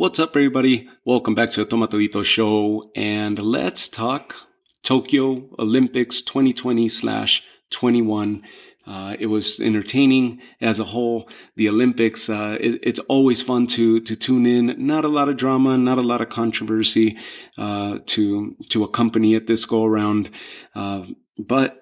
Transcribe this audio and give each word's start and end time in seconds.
What's 0.00 0.18
up, 0.18 0.30
everybody? 0.30 0.88
Welcome 1.04 1.34
back 1.34 1.50
to 1.50 1.62
the 1.62 1.76
Tomatodito 1.76 2.24
Show, 2.24 2.90
and 2.96 3.38
let's 3.38 3.86
talk 3.86 4.34
Tokyo 4.82 5.50
Olympics 5.58 6.22
2020 6.22 6.88
slash 6.88 7.42
21. 7.68 8.42
Uh, 8.86 9.16
it 9.20 9.26
was 9.26 9.60
entertaining 9.60 10.40
as 10.58 10.80
a 10.80 10.84
whole. 10.84 11.28
The 11.56 11.68
Olympics, 11.68 12.30
uh, 12.30 12.56
it, 12.58 12.80
it's 12.82 12.98
always 13.10 13.42
fun 13.42 13.66
to 13.76 14.00
to 14.00 14.16
tune 14.16 14.46
in. 14.46 14.74
Not 14.78 15.04
a 15.04 15.08
lot 15.08 15.28
of 15.28 15.36
drama, 15.36 15.76
not 15.76 15.98
a 15.98 16.08
lot 16.12 16.22
of 16.22 16.30
controversy 16.30 17.18
uh, 17.58 17.98
to 18.06 18.56
to 18.70 18.84
accompany 18.84 19.34
it 19.34 19.48
this 19.48 19.66
go 19.66 19.84
around, 19.84 20.30
uh, 20.74 21.04
but 21.38 21.79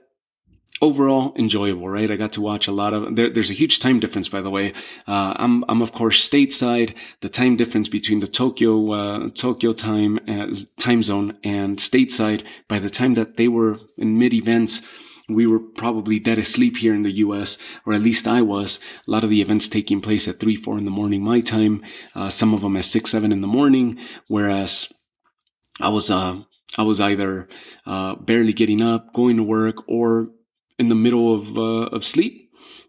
overall 0.81 1.35
enjoyable, 1.37 1.89
right? 1.89 2.11
I 2.11 2.17
got 2.17 2.33
to 2.33 2.41
watch 2.41 2.69
a 2.69 2.73
lot 2.73 2.95
of. 2.95 3.17
There, 3.17 3.31
there's 3.31 3.51
a 3.51 3.55
huge 3.55 3.79
time 3.79 4.01
difference, 4.01 4.29
by 4.29 4.41
the 4.41 4.51
way. 4.51 4.73
Uh, 5.07 5.35
I'm 5.37 5.65
I'm 5.69 5.83
of 5.83 5.93
course 5.93 6.29
stateside. 6.29 6.95
The 7.21 7.29
time 7.29 7.57
difference 7.57 7.89
between 7.89 8.21
the 8.21 8.27
Tokyo 8.27 8.93
uh, 8.93 9.29
Tokyo 9.31 9.73
time 9.73 10.19
as 10.29 10.65
time 10.79 11.03
zone 11.03 11.39
and 11.43 11.79
stateside. 11.79 12.45
By 12.69 12.79
the 12.79 12.91
time 12.91 13.15
that 13.15 13.37
they 13.37 13.49
were 13.49 13.81
in 13.97 14.19
mid 14.19 14.35
events. 14.35 14.83
We 15.31 15.47
were 15.47 15.59
probably 15.59 16.19
dead 16.19 16.39
asleep 16.39 16.79
here 16.79 16.95
in 16.95 17.03
the 17.03 17.13
U.S., 17.27 17.59
or 17.85 17.93
at 17.93 18.01
least 18.01 18.27
I 18.27 18.41
was. 18.41 18.81
A 19.07 19.11
lot 19.11 19.25
of 19.25 19.29
the 19.29 19.43
events 19.43 19.69
taking 19.69 20.01
place 20.01 20.27
at 20.27 20.41
three, 20.41 20.57
four 20.57 20.79
in 20.79 20.87
the 20.87 20.91
morning, 20.91 21.23
my 21.23 21.43
time. 21.43 21.85
Uh, 22.15 22.31
some 22.31 22.55
of 22.55 22.63
them 22.63 22.79
at 22.79 22.87
six, 22.87 23.11
seven 23.11 23.31
in 23.31 23.43
the 23.43 23.47
morning. 23.47 23.99
Whereas 24.29 24.91
I 25.83 25.91
was, 25.91 26.11
uh, 26.11 26.45
I 26.79 26.83
was 26.83 26.99
either 26.99 27.47
uh, 27.85 28.15
barely 28.15 28.55
getting 28.55 28.81
up, 28.81 29.13
going 29.13 29.37
to 29.37 29.43
work, 29.43 29.87
or 29.87 30.31
in 30.79 30.89
the 30.89 30.95
middle 30.95 31.35
of 31.35 31.59
uh, 31.59 31.89
of 31.97 32.05
sleep 32.05 32.49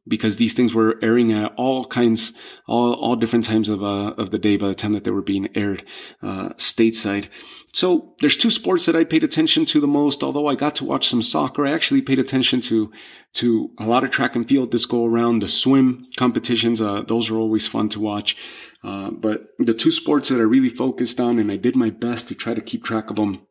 because 0.09 0.37
these 0.37 0.53
things 0.53 0.73
were 0.73 0.97
airing 1.01 1.31
at 1.31 1.53
all 1.55 1.85
kinds, 1.85 2.33
all 2.67 2.93
all 2.93 3.15
different 3.15 3.45
times 3.45 3.69
of 3.69 3.83
uh, 3.83 4.13
of 4.17 4.31
the 4.31 4.39
day 4.39 4.57
by 4.57 4.67
the 4.67 4.75
time 4.75 4.93
that 4.93 5.03
they 5.03 5.11
were 5.11 5.21
being 5.21 5.47
aired 5.55 5.83
uh, 6.21 6.49
stateside. 6.57 7.27
So 7.71 8.15
there's 8.19 8.35
two 8.35 8.49
sports 8.49 8.87
that 8.87 8.95
I 8.95 9.03
paid 9.03 9.23
attention 9.23 9.65
to 9.65 9.79
the 9.79 9.87
most. 9.87 10.23
Although 10.23 10.47
I 10.47 10.55
got 10.55 10.75
to 10.75 10.85
watch 10.85 11.07
some 11.07 11.21
soccer, 11.21 11.65
I 11.65 11.71
actually 11.71 12.01
paid 12.01 12.19
attention 12.19 12.59
to 12.61 12.91
to 13.33 13.71
a 13.77 13.85
lot 13.85 14.03
of 14.03 14.09
track 14.09 14.35
and 14.35 14.47
field 14.47 14.71
this 14.71 14.85
go 14.85 15.05
around. 15.05 15.41
The 15.41 15.47
swim 15.47 16.07
competitions, 16.17 16.81
uh, 16.81 17.03
those 17.03 17.29
are 17.29 17.37
always 17.37 17.67
fun 17.67 17.89
to 17.89 17.99
watch. 17.99 18.35
Uh, 18.83 19.11
but 19.11 19.49
the 19.59 19.73
two 19.73 19.91
sports 19.91 20.29
that 20.29 20.39
I 20.39 20.43
really 20.43 20.69
focused 20.69 21.19
on, 21.19 21.37
and 21.37 21.51
I 21.51 21.57
did 21.57 21.75
my 21.75 21.89
best 21.89 22.27
to 22.29 22.35
try 22.35 22.53
to 22.53 22.61
keep 22.61 22.83
track 22.83 23.09
of 23.09 23.17
them 23.17 23.45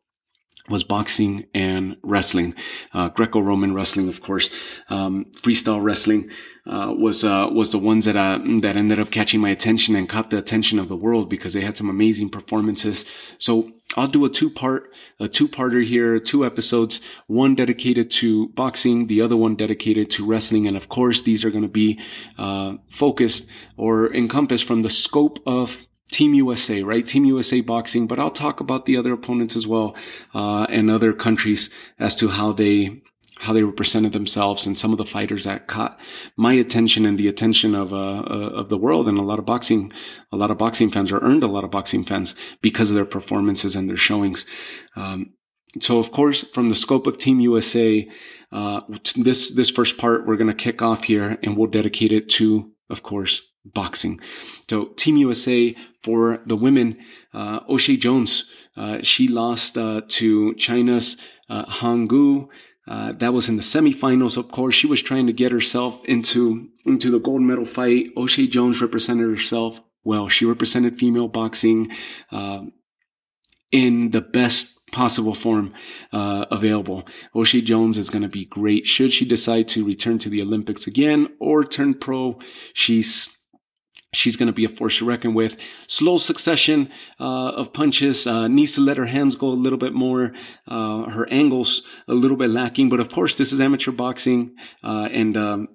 was 0.69 0.83
boxing 0.83 1.45
and 1.53 1.97
wrestling, 2.03 2.53
uh, 2.93 3.09
Greco-Roman 3.09 3.73
wrestling, 3.73 4.07
of 4.07 4.21
course. 4.21 4.49
Um, 4.89 5.25
freestyle 5.35 5.83
wrestling 5.83 6.29
uh, 6.65 6.93
was 6.95 7.23
uh, 7.23 7.49
was 7.51 7.71
the 7.71 7.79
ones 7.79 8.05
that 8.05 8.15
uh, 8.15 8.39
that 8.61 8.75
ended 8.75 8.99
up 8.99 9.11
catching 9.11 9.39
my 9.39 9.49
attention 9.49 9.95
and 9.95 10.07
caught 10.07 10.29
the 10.29 10.37
attention 10.37 10.77
of 10.77 10.87
the 10.87 10.95
world 10.95 11.29
because 11.29 11.53
they 11.53 11.61
had 11.61 11.75
some 11.75 11.89
amazing 11.89 12.29
performances. 12.29 13.05
So 13.37 13.71
I'll 13.97 14.07
do 14.07 14.23
a 14.25 14.29
two 14.29 14.49
part 14.49 14.93
a 15.19 15.27
two 15.27 15.47
parter 15.47 15.83
here, 15.83 16.19
two 16.19 16.45
episodes, 16.45 17.01
one 17.27 17.55
dedicated 17.55 18.11
to 18.11 18.49
boxing, 18.49 19.07
the 19.07 19.21
other 19.21 19.35
one 19.35 19.55
dedicated 19.55 20.11
to 20.11 20.25
wrestling, 20.25 20.67
and 20.67 20.77
of 20.77 20.89
course 20.89 21.23
these 21.23 21.43
are 21.43 21.49
going 21.49 21.63
to 21.63 21.67
be 21.67 21.99
uh, 22.37 22.75
focused 22.89 23.47
or 23.75 24.13
encompassed 24.13 24.65
from 24.65 24.83
the 24.83 24.89
scope 24.91 25.39
of 25.47 25.87
Team 26.11 26.33
USA, 26.33 26.83
right? 26.83 27.05
Team 27.05 27.25
USA 27.25 27.61
boxing, 27.61 28.07
but 28.07 28.19
I'll 28.19 28.29
talk 28.31 28.59
about 28.59 28.85
the 28.85 28.97
other 28.97 29.13
opponents 29.13 29.55
as 29.55 29.67
well, 29.67 29.95
uh, 30.33 30.65
and 30.69 30.89
other 30.89 31.13
countries 31.13 31.69
as 31.99 32.15
to 32.15 32.29
how 32.29 32.51
they, 32.51 33.01
how 33.39 33.53
they 33.53 33.63
represented 33.63 34.11
themselves 34.11 34.65
and 34.65 34.77
some 34.77 34.91
of 34.91 34.97
the 34.97 35.05
fighters 35.05 35.43
that 35.43 35.67
caught 35.67 35.99
my 36.35 36.53
attention 36.53 37.05
and 37.05 37.17
the 37.17 37.27
attention 37.27 37.75
of, 37.75 37.93
uh, 37.93 38.19
uh, 38.19 38.51
of 38.53 38.69
the 38.69 38.77
world 38.77 39.07
and 39.07 39.17
a 39.17 39.23
lot 39.23 39.39
of 39.39 39.45
boxing, 39.45 39.93
a 40.31 40.37
lot 40.37 40.51
of 40.51 40.57
boxing 40.57 40.89
fans 40.89 41.11
or 41.11 41.19
earned 41.19 41.43
a 41.43 41.47
lot 41.47 41.63
of 41.63 41.71
boxing 41.71 42.03
fans 42.03 42.33
because 42.61 42.89
of 42.89 42.95
their 42.95 43.05
performances 43.05 43.75
and 43.75 43.89
their 43.89 43.97
showings. 43.97 44.45
Um, 44.95 45.33
so 45.79 45.99
of 45.99 46.11
course, 46.11 46.41
from 46.41 46.69
the 46.69 46.75
scope 46.75 47.05
of 47.05 47.19
Team 47.19 47.39
USA, 47.39 48.09
uh, 48.51 48.81
this, 49.15 49.51
this 49.53 49.69
first 49.69 49.99
part, 49.99 50.25
we're 50.25 50.37
going 50.37 50.47
to 50.47 50.53
kick 50.53 50.81
off 50.81 51.03
here 51.03 51.37
and 51.43 51.55
we'll 51.55 51.69
dedicate 51.69 52.11
it 52.11 52.27
to, 52.29 52.71
of 52.89 53.03
course, 53.03 53.43
boxing. 53.65 54.19
So 54.69 54.85
Team 54.95 55.17
USA 55.17 55.75
for 56.03 56.41
the 56.45 56.55
women, 56.55 56.97
uh, 57.33 57.61
Oshae 57.61 57.99
Jones, 57.99 58.45
uh, 58.77 58.99
she 59.03 59.27
lost 59.27 59.77
uh, 59.77 60.01
to 60.07 60.53
China's 60.55 61.17
uh, 61.49 61.65
Gu. 62.05 62.49
Uh, 62.87 63.11
that 63.13 63.33
was 63.33 63.49
in 63.49 63.55
the 63.55 63.61
semifinals. 63.61 64.35
Of 64.37 64.49
course, 64.49 64.73
she 64.73 64.87
was 64.87 65.01
trying 65.01 65.27
to 65.27 65.33
get 65.33 65.51
herself 65.51 66.03
into 66.05 66.69
into 66.85 67.11
the 67.11 67.19
gold 67.19 67.41
medal 67.41 67.65
fight. 67.65 68.15
Oshae 68.15 68.49
Jones 68.49 68.81
represented 68.81 69.29
herself 69.29 69.79
well. 70.03 70.27
She 70.27 70.45
represented 70.45 70.97
female 70.97 71.27
boxing 71.27 71.91
uh, 72.31 72.63
in 73.71 74.09
the 74.09 74.21
best 74.21 74.79
possible 74.91 75.35
form 75.35 75.73
uh, 76.11 76.45
available. 76.49 77.07
Oshae 77.35 77.63
Jones 77.63 77.97
is 77.97 78.09
going 78.09 78.23
to 78.23 78.29
be 78.29 78.45
great. 78.45 78.87
Should 78.87 79.13
she 79.13 79.25
decide 79.25 79.67
to 79.69 79.85
return 79.85 80.17
to 80.19 80.29
the 80.29 80.41
Olympics 80.41 80.87
again 80.87 81.27
or 81.39 81.63
turn 81.63 81.93
pro, 81.93 82.39
she's 82.73 83.29
She's 84.11 84.35
going 84.35 84.47
to 84.47 84.53
be 84.53 84.65
a 84.65 84.69
force 84.69 84.97
to 84.97 85.05
reckon 85.05 85.35
with. 85.35 85.55
Slow 85.87 86.17
succession 86.17 86.89
uh, 87.19 87.49
of 87.49 87.73
punches. 87.73 88.25
Uh, 88.25 88.47
needs 88.47 88.73
to 88.73 88.81
let 88.81 88.97
her 88.97 89.05
hands 89.05 89.35
go 89.35 89.47
a 89.47 89.49
little 89.49 89.77
bit 89.77 89.93
more. 89.93 90.33
Uh, 90.67 91.09
her 91.11 91.31
angles 91.31 91.83
a 92.07 92.15
little 92.15 92.37
bit 92.37 92.49
lacking. 92.49 92.89
But 92.89 92.99
of 92.99 93.09
course, 93.09 93.35
this 93.37 93.53
is 93.53 93.61
amateur 93.61 93.91
boxing, 93.91 94.55
uh, 94.83 95.09
and 95.11 95.37
um, 95.37 95.67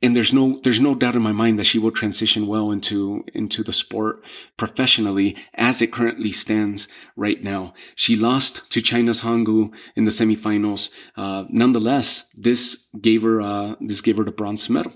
and 0.00 0.14
there's 0.14 0.32
no 0.32 0.60
there's 0.62 0.80
no 0.80 0.94
doubt 0.94 1.16
in 1.16 1.22
my 1.22 1.32
mind 1.32 1.58
that 1.58 1.64
she 1.64 1.80
will 1.80 1.90
transition 1.90 2.46
well 2.46 2.70
into 2.70 3.24
into 3.34 3.64
the 3.64 3.72
sport 3.72 4.24
professionally 4.56 5.36
as 5.54 5.82
it 5.82 5.92
currently 5.92 6.30
stands 6.30 6.86
right 7.16 7.42
now. 7.42 7.74
She 7.96 8.14
lost 8.16 8.70
to 8.70 8.80
China's 8.80 9.20
Han 9.20 9.42
Gu 9.42 9.72
in 9.96 10.04
the 10.04 10.12
semifinals. 10.12 10.90
Uh, 11.16 11.44
nonetheless, 11.48 12.28
this 12.34 12.86
gave 13.00 13.22
her 13.22 13.40
uh, 13.40 13.74
this 13.80 14.00
gave 14.00 14.16
her 14.16 14.24
the 14.24 14.32
bronze 14.32 14.70
medal. 14.70 14.92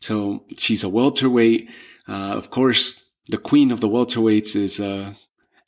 So 0.00 0.44
she's 0.58 0.84
a 0.84 0.88
welterweight. 0.88 1.68
Uh, 2.08 2.34
of 2.36 2.50
course, 2.50 3.02
the 3.28 3.38
queen 3.38 3.70
of 3.70 3.80
the 3.80 3.88
welterweights 3.88 4.54
is, 4.54 4.78
uh, 4.78 5.14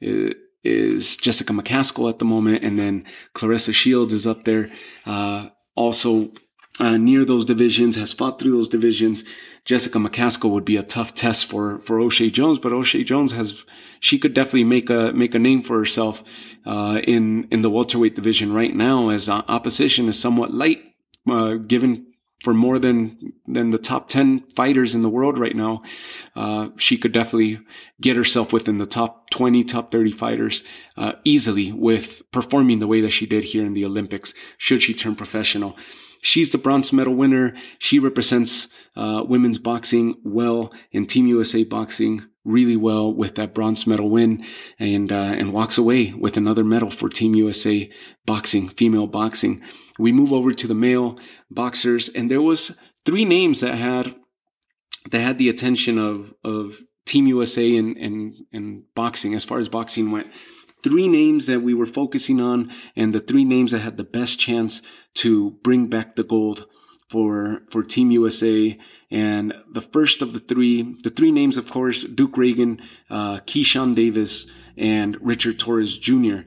is 0.00 1.16
Jessica 1.16 1.52
McCaskill 1.52 2.08
at 2.08 2.18
the 2.18 2.24
moment. 2.24 2.62
And 2.62 2.78
then 2.78 3.04
Clarissa 3.32 3.72
Shields 3.72 4.12
is 4.12 4.26
up 4.26 4.44
there. 4.44 4.70
Uh, 5.04 5.48
also 5.74 6.30
uh, 6.80 6.96
near 6.96 7.24
those 7.24 7.44
divisions, 7.44 7.96
has 7.96 8.12
fought 8.12 8.38
through 8.38 8.52
those 8.52 8.68
divisions. 8.68 9.24
Jessica 9.64 9.98
McCaskill 9.98 10.50
would 10.50 10.64
be 10.64 10.76
a 10.76 10.82
tough 10.82 11.14
test 11.14 11.46
for, 11.46 11.80
for 11.80 11.98
Oshae 11.98 12.32
Jones, 12.32 12.58
but 12.58 12.72
Oshae 12.72 13.04
Jones 13.04 13.32
has, 13.32 13.64
she 14.00 14.18
could 14.18 14.34
definitely 14.34 14.64
make 14.64 14.88
a, 14.90 15.12
make 15.12 15.34
a 15.34 15.38
name 15.38 15.62
for 15.62 15.78
herself, 15.78 16.22
uh, 16.64 17.00
in, 17.04 17.48
in 17.50 17.62
the 17.62 17.70
welterweight 17.70 18.14
division 18.14 18.52
right 18.52 18.74
now 18.74 19.08
as 19.08 19.28
uh, 19.28 19.42
opposition 19.48 20.08
is 20.08 20.18
somewhat 20.18 20.54
light, 20.54 20.82
uh, 21.30 21.54
given 21.54 22.07
for 22.42 22.54
more 22.54 22.78
than 22.78 23.32
than 23.46 23.70
the 23.70 23.78
top 23.78 24.08
10 24.08 24.44
fighters 24.54 24.94
in 24.94 25.02
the 25.02 25.08
world 25.08 25.38
right 25.38 25.56
now 25.56 25.82
uh, 26.36 26.68
she 26.78 26.96
could 26.96 27.12
definitely 27.12 27.60
get 28.00 28.16
herself 28.16 28.52
within 28.52 28.78
the 28.78 28.86
top 28.86 29.28
20 29.30 29.64
top 29.64 29.90
30 29.90 30.12
fighters 30.12 30.62
uh, 30.96 31.12
easily 31.24 31.72
with 31.72 32.22
performing 32.30 32.78
the 32.78 32.86
way 32.86 33.00
that 33.00 33.10
she 33.10 33.26
did 33.26 33.44
here 33.44 33.64
in 33.64 33.74
the 33.74 33.84
olympics 33.84 34.34
should 34.56 34.82
she 34.82 34.94
turn 34.94 35.14
professional. 35.14 35.76
She's 36.20 36.50
the 36.50 36.58
bronze 36.58 36.92
medal 36.92 37.14
winner. 37.14 37.54
She 37.78 37.98
represents 37.98 38.68
uh, 38.96 39.24
women's 39.26 39.58
boxing 39.58 40.16
well 40.24 40.72
in 40.90 41.06
team 41.06 41.26
usa 41.26 41.64
boxing 41.64 42.27
really 42.44 42.76
well 42.76 43.12
with 43.12 43.34
that 43.34 43.54
bronze 43.54 43.86
medal 43.86 44.08
win 44.08 44.44
and 44.78 45.12
uh, 45.12 45.34
and 45.36 45.52
walks 45.52 45.76
away 45.76 46.12
with 46.12 46.36
another 46.36 46.64
medal 46.64 46.90
for 46.90 47.08
team 47.08 47.34
usa 47.34 47.90
boxing 48.24 48.68
female 48.68 49.06
boxing 49.06 49.62
we 49.98 50.12
move 50.12 50.32
over 50.32 50.52
to 50.52 50.66
the 50.66 50.74
male 50.74 51.18
boxers, 51.50 52.08
and 52.08 52.30
there 52.30 52.40
was 52.40 52.78
three 53.04 53.24
names 53.24 53.60
that 53.60 53.74
had 53.74 54.14
that 55.10 55.20
had 55.20 55.38
the 55.38 55.48
attention 55.48 55.98
of 55.98 56.32
of 56.44 56.78
Team 57.04 57.26
USA 57.26 57.76
and 57.76 57.96
and 57.96 58.34
and 58.52 58.84
boxing 58.94 59.34
as 59.34 59.44
far 59.44 59.58
as 59.58 59.68
boxing 59.68 60.10
went. 60.10 60.28
Three 60.84 61.08
names 61.08 61.46
that 61.46 61.60
we 61.60 61.74
were 61.74 61.86
focusing 61.86 62.40
on, 62.40 62.70
and 62.94 63.12
the 63.12 63.20
three 63.20 63.44
names 63.44 63.72
that 63.72 63.80
had 63.80 63.96
the 63.96 64.04
best 64.04 64.38
chance 64.38 64.80
to 65.14 65.52
bring 65.64 65.88
back 65.88 66.14
the 66.14 66.22
gold 66.22 66.66
for 67.08 67.62
for 67.70 67.82
Team 67.82 68.10
USA. 68.10 68.78
And 69.10 69.54
the 69.70 69.80
first 69.80 70.20
of 70.20 70.32
the 70.32 70.40
three, 70.40 70.96
the 71.02 71.10
three 71.10 71.32
names, 71.32 71.56
of 71.56 71.70
course, 71.70 72.04
Duke 72.04 72.34
Ragan, 72.34 72.80
uh, 73.08 73.38
Keyshawn 73.46 73.94
Davis, 73.94 74.46
and 74.76 75.16
Richard 75.20 75.58
Torres 75.58 75.98
Jr. 75.98 76.40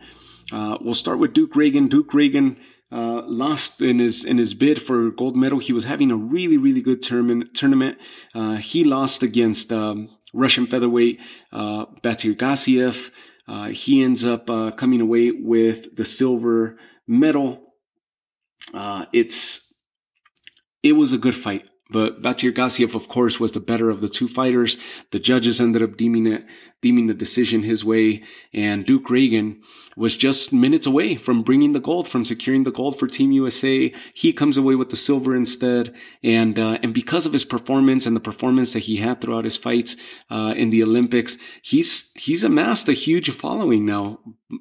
Uh, 0.51 0.77
we'll 0.81 0.93
start 0.93 1.17
with 1.17 1.33
Duke 1.33 1.53
Ragan. 1.53 1.89
Duke 1.89 2.11
Ragan 2.11 2.57
uh, 2.91 3.23
lost 3.25 3.81
in 3.81 3.99
his 3.99 4.23
in 4.23 4.37
his 4.37 4.53
bid 4.53 4.81
for 4.81 5.09
gold 5.09 5.35
medal. 5.35 5.59
He 5.59 5.73
was 5.73 5.85
having 5.85 6.11
a 6.11 6.15
really 6.15 6.57
really 6.57 6.81
good 6.81 7.01
tournament. 7.01 7.53
Tournament. 7.55 7.97
Uh, 8.35 8.55
he 8.57 8.83
lost 8.83 9.23
against 9.23 9.71
um, 9.71 10.09
Russian 10.33 10.67
featherweight 10.67 11.19
uh, 11.51 11.85
Batyr 12.01 12.35
Gassiev. 12.35 13.11
Uh, 13.47 13.69
he 13.69 14.03
ends 14.03 14.23
up 14.23 14.49
uh, 14.49 14.71
coming 14.71 15.01
away 15.01 15.31
with 15.31 15.95
the 15.95 16.05
silver 16.05 16.77
medal. 17.07 17.73
Uh, 18.73 19.05
it's 19.11 19.60
it 20.83 20.93
was 20.93 21.13
a 21.13 21.17
good 21.17 21.35
fight 21.35 21.69
But 21.91 22.21
Gassiev, 22.21 22.95
of 22.95 23.09
course, 23.09 23.37
was 23.37 23.51
the 23.51 23.59
better 23.59 23.89
of 23.89 23.99
the 23.99 24.07
two 24.07 24.29
fighters. 24.29 24.77
The 25.11 25.19
judges 25.19 25.59
ended 25.59 25.83
up 25.83 25.97
deeming 25.97 26.25
it, 26.25 26.45
deeming 26.81 27.07
the 27.07 27.13
decision 27.13 27.63
his 27.63 27.83
way. 27.83 28.23
And 28.53 28.85
Duke 28.85 29.07
Ragan 29.07 29.57
was 29.97 30.15
just 30.15 30.53
minutes 30.53 30.87
away 30.87 31.17
from 31.17 31.43
bringing 31.43 31.73
the 31.73 31.81
gold, 31.81 32.07
from 32.07 32.23
securing 32.23 32.63
the 32.63 32.71
gold 32.71 32.97
for 32.97 33.07
Team 33.07 33.33
USA. 33.33 33.93
He 34.13 34.31
comes 34.31 34.55
away 34.55 34.75
with 34.75 34.89
the 34.89 34.95
silver 34.95 35.35
instead. 35.35 35.93
And, 36.23 36.57
uh, 36.57 36.79
and 36.81 36.93
because 36.93 37.25
of 37.25 37.33
his 37.33 37.43
performance 37.43 38.05
and 38.05 38.15
the 38.15 38.21
performance 38.21 38.71
that 38.71 38.87
he 38.87 38.95
had 38.97 39.19
throughout 39.19 39.43
his 39.43 39.57
fights, 39.57 39.97
uh, 40.29 40.53
in 40.55 40.69
the 40.69 40.83
Olympics, 40.83 41.37
he's, 41.61 42.13
he's 42.15 42.45
amassed 42.45 42.87
a 42.87 42.93
huge 42.93 43.29
following 43.31 43.85
now 43.85 44.19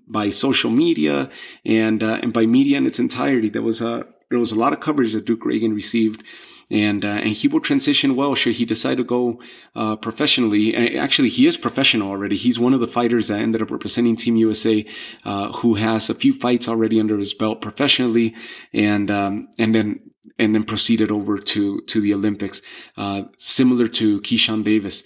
by 0.08 0.30
social 0.30 0.72
media 0.72 1.30
and, 1.64 2.02
uh, 2.02 2.18
and 2.22 2.32
by 2.32 2.44
media 2.44 2.76
in 2.76 2.86
its 2.86 2.98
entirety. 2.98 3.48
There 3.48 3.62
was 3.62 3.80
a, 3.80 4.06
there 4.30 4.38
was 4.38 4.52
a 4.52 4.56
lot 4.56 4.72
of 4.72 4.80
coverage 4.80 5.12
that 5.12 5.26
Duke 5.26 5.42
Ragan 5.42 5.74
received 5.74 6.22
and 6.70 7.04
uh, 7.04 7.08
and 7.08 7.30
he 7.30 7.48
will 7.48 7.60
transition 7.60 8.14
well 8.14 8.34
should 8.34 8.54
he 8.54 8.64
decide 8.64 8.96
to 8.98 9.04
go 9.04 9.40
uh, 9.74 9.96
professionally. 9.96 10.74
And 10.74 10.96
actually, 10.96 11.28
he 11.28 11.46
is 11.46 11.56
professional 11.56 12.08
already. 12.08 12.36
He's 12.36 12.60
one 12.60 12.72
of 12.72 12.80
the 12.80 12.86
fighters 12.86 13.28
that 13.28 13.40
ended 13.40 13.60
up 13.60 13.70
representing 13.70 14.16
Team 14.16 14.36
USA, 14.36 14.86
uh, 15.24 15.52
who 15.52 15.74
has 15.74 16.08
a 16.08 16.14
few 16.14 16.32
fights 16.32 16.68
already 16.68 17.00
under 17.00 17.18
his 17.18 17.34
belt 17.34 17.60
professionally, 17.60 18.34
and 18.72 19.10
um, 19.10 19.48
and 19.58 19.74
then 19.74 20.12
and 20.38 20.54
then 20.54 20.64
proceeded 20.64 21.10
over 21.10 21.38
to 21.38 21.80
to 21.80 22.00
the 22.00 22.14
Olympics, 22.14 22.62
uh, 22.96 23.22
similar 23.36 23.88
to 23.88 24.20
Keyshawn 24.20 24.62
Davis. 24.62 25.02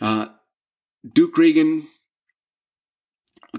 Uh, 0.00 0.26
Duke 1.12 1.34
Ragan 1.34 1.88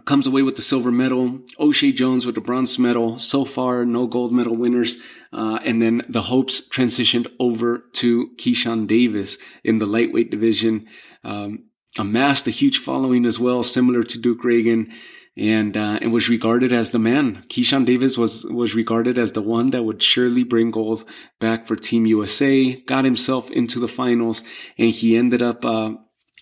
comes 0.05 0.25
away 0.25 0.41
with 0.41 0.55
the 0.55 0.61
silver 0.61 0.91
medal. 0.91 1.39
Oshae 1.59 1.93
Jones 1.93 2.25
with 2.25 2.35
the 2.35 2.41
bronze 2.41 2.79
medal. 2.79 3.19
So 3.19 3.45
far, 3.45 3.85
no 3.85 4.07
gold 4.07 4.33
medal 4.33 4.55
winners. 4.55 4.97
Uh, 5.31 5.59
and 5.63 5.81
then 5.81 6.01
the 6.09 6.23
hopes 6.23 6.67
transitioned 6.67 7.27
over 7.39 7.85
to 7.93 8.31
Keyshawn 8.37 8.87
Davis 8.87 9.37
in 9.63 9.79
the 9.79 9.85
lightweight 9.85 10.31
division. 10.31 10.87
Um, 11.23 11.65
amassed 11.97 12.47
a 12.47 12.51
huge 12.51 12.79
following 12.79 13.25
as 13.25 13.39
well, 13.39 13.61
similar 13.61 14.01
to 14.01 14.17
Duke 14.17 14.41
Ragan, 14.41 14.91
And, 15.37 15.77
uh, 15.77 15.99
and 16.01 16.11
was 16.11 16.27
regarded 16.27 16.71
as 16.73 16.89
the 16.89 16.99
man. 16.99 17.43
Keyshawn 17.49 17.85
Davis 17.85 18.17
was, 18.17 18.45
was 18.45 18.73
regarded 18.73 19.17
as 19.19 19.33
the 19.33 19.41
one 19.41 19.69
that 19.71 19.83
would 19.83 20.01
surely 20.01 20.43
bring 20.43 20.71
gold 20.71 21.05
back 21.39 21.67
for 21.67 21.75
Team 21.75 22.07
USA, 22.07 22.75
got 22.81 23.05
himself 23.05 23.51
into 23.51 23.79
the 23.79 23.87
finals, 23.87 24.43
and 24.77 24.89
he 24.89 25.15
ended 25.15 25.41
up, 25.41 25.63
uh, 25.63 25.91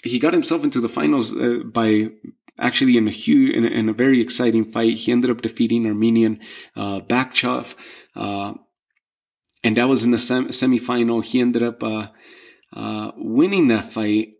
he 0.03 0.19
got 0.19 0.33
himself 0.33 0.63
into 0.63 0.79
the 0.79 0.89
finals 0.89 1.35
uh, 1.35 1.59
by 1.65 2.11
actually 2.61 2.95
in 2.95 3.07
a 3.07 3.11
huge, 3.11 3.53
in 3.55 3.65
a, 3.65 3.67
in 3.67 3.89
a, 3.89 3.93
very 3.93 4.21
exciting 4.21 4.63
fight. 4.63 4.97
He 4.97 5.11
ended 5.11 5.29
up 5.29 5.41
defeating 5.41 5.85
Armenian 5.85 6.39
uh, 6.75 7.01
Bachkov, 7.01 7.75
uh, 8.15 8.53
and 9.63 9.77
that 9.77 9.89
was 9.89 10.03
in 10.03 10.11
the 10.11 10.17
sem- 10.17 10.49
semifinal. 10.49 11.23
He 11.23 11.41
ended 11.41 11.63
up 11.63 11.83
uh, 11.83 12.07
uh, 12.73 13.11
winning 13.17 13.67
that 13.67 13.91
fight, 13.91 14.33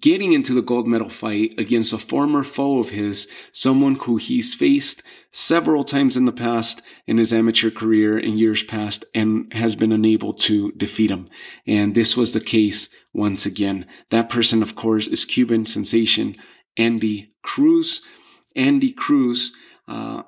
getting 0.00 0.32
into 0.32 0.54
the 0.54 0.62
gold 0.62 0.86
medal 0.86 1.10
fight 1.10 1.54
against 1.58 1.92
a 1.92 1.98
former 1.98 2.44
foe 2.44 2.78
of 2.78 2.90
his, 2.90 3.28
someone 3.52 3.96
who 3.96 4.16
he's 4.16 4.54
faced 4.54 5.02
several 5.30 5.84
times 5.84 6.16
in 6.16 6.24
the 6.24 6.32
past 6.32 6.80
in 7.06 7.18
his 7.18 7.32
amateur 7.32 7.70
career 7.70 8.18
in 8.18 8.38
years 8.38 8.62
past 8.62 9.04
and 9.14 9.52
has 9.52 9.74
been 9.74 9.92
unable 9.92 10.32
to 10.32 10.72
defeat 10.72 11.10
him. 11.10 11.26
And 11.66 11.94
this 11.94 12.16
was 12.16 12.32
the 12.32 12.40
case 12.40 12.88
once 13.12 13.44
again. 13.44 13.86
That 14.10 14.30
person, 14.30 14.62
of 14.62 14.74
course, 14.74 15.06
is 15.06 15.24
Cuban 15.24 15.66
sensation 15.66 16.36
Andy 16.76 17.30
Cruz. 17.42 18.02
Andy 18.56 18.92
Cruz 18.92 19.52
uh, 19.88 20.22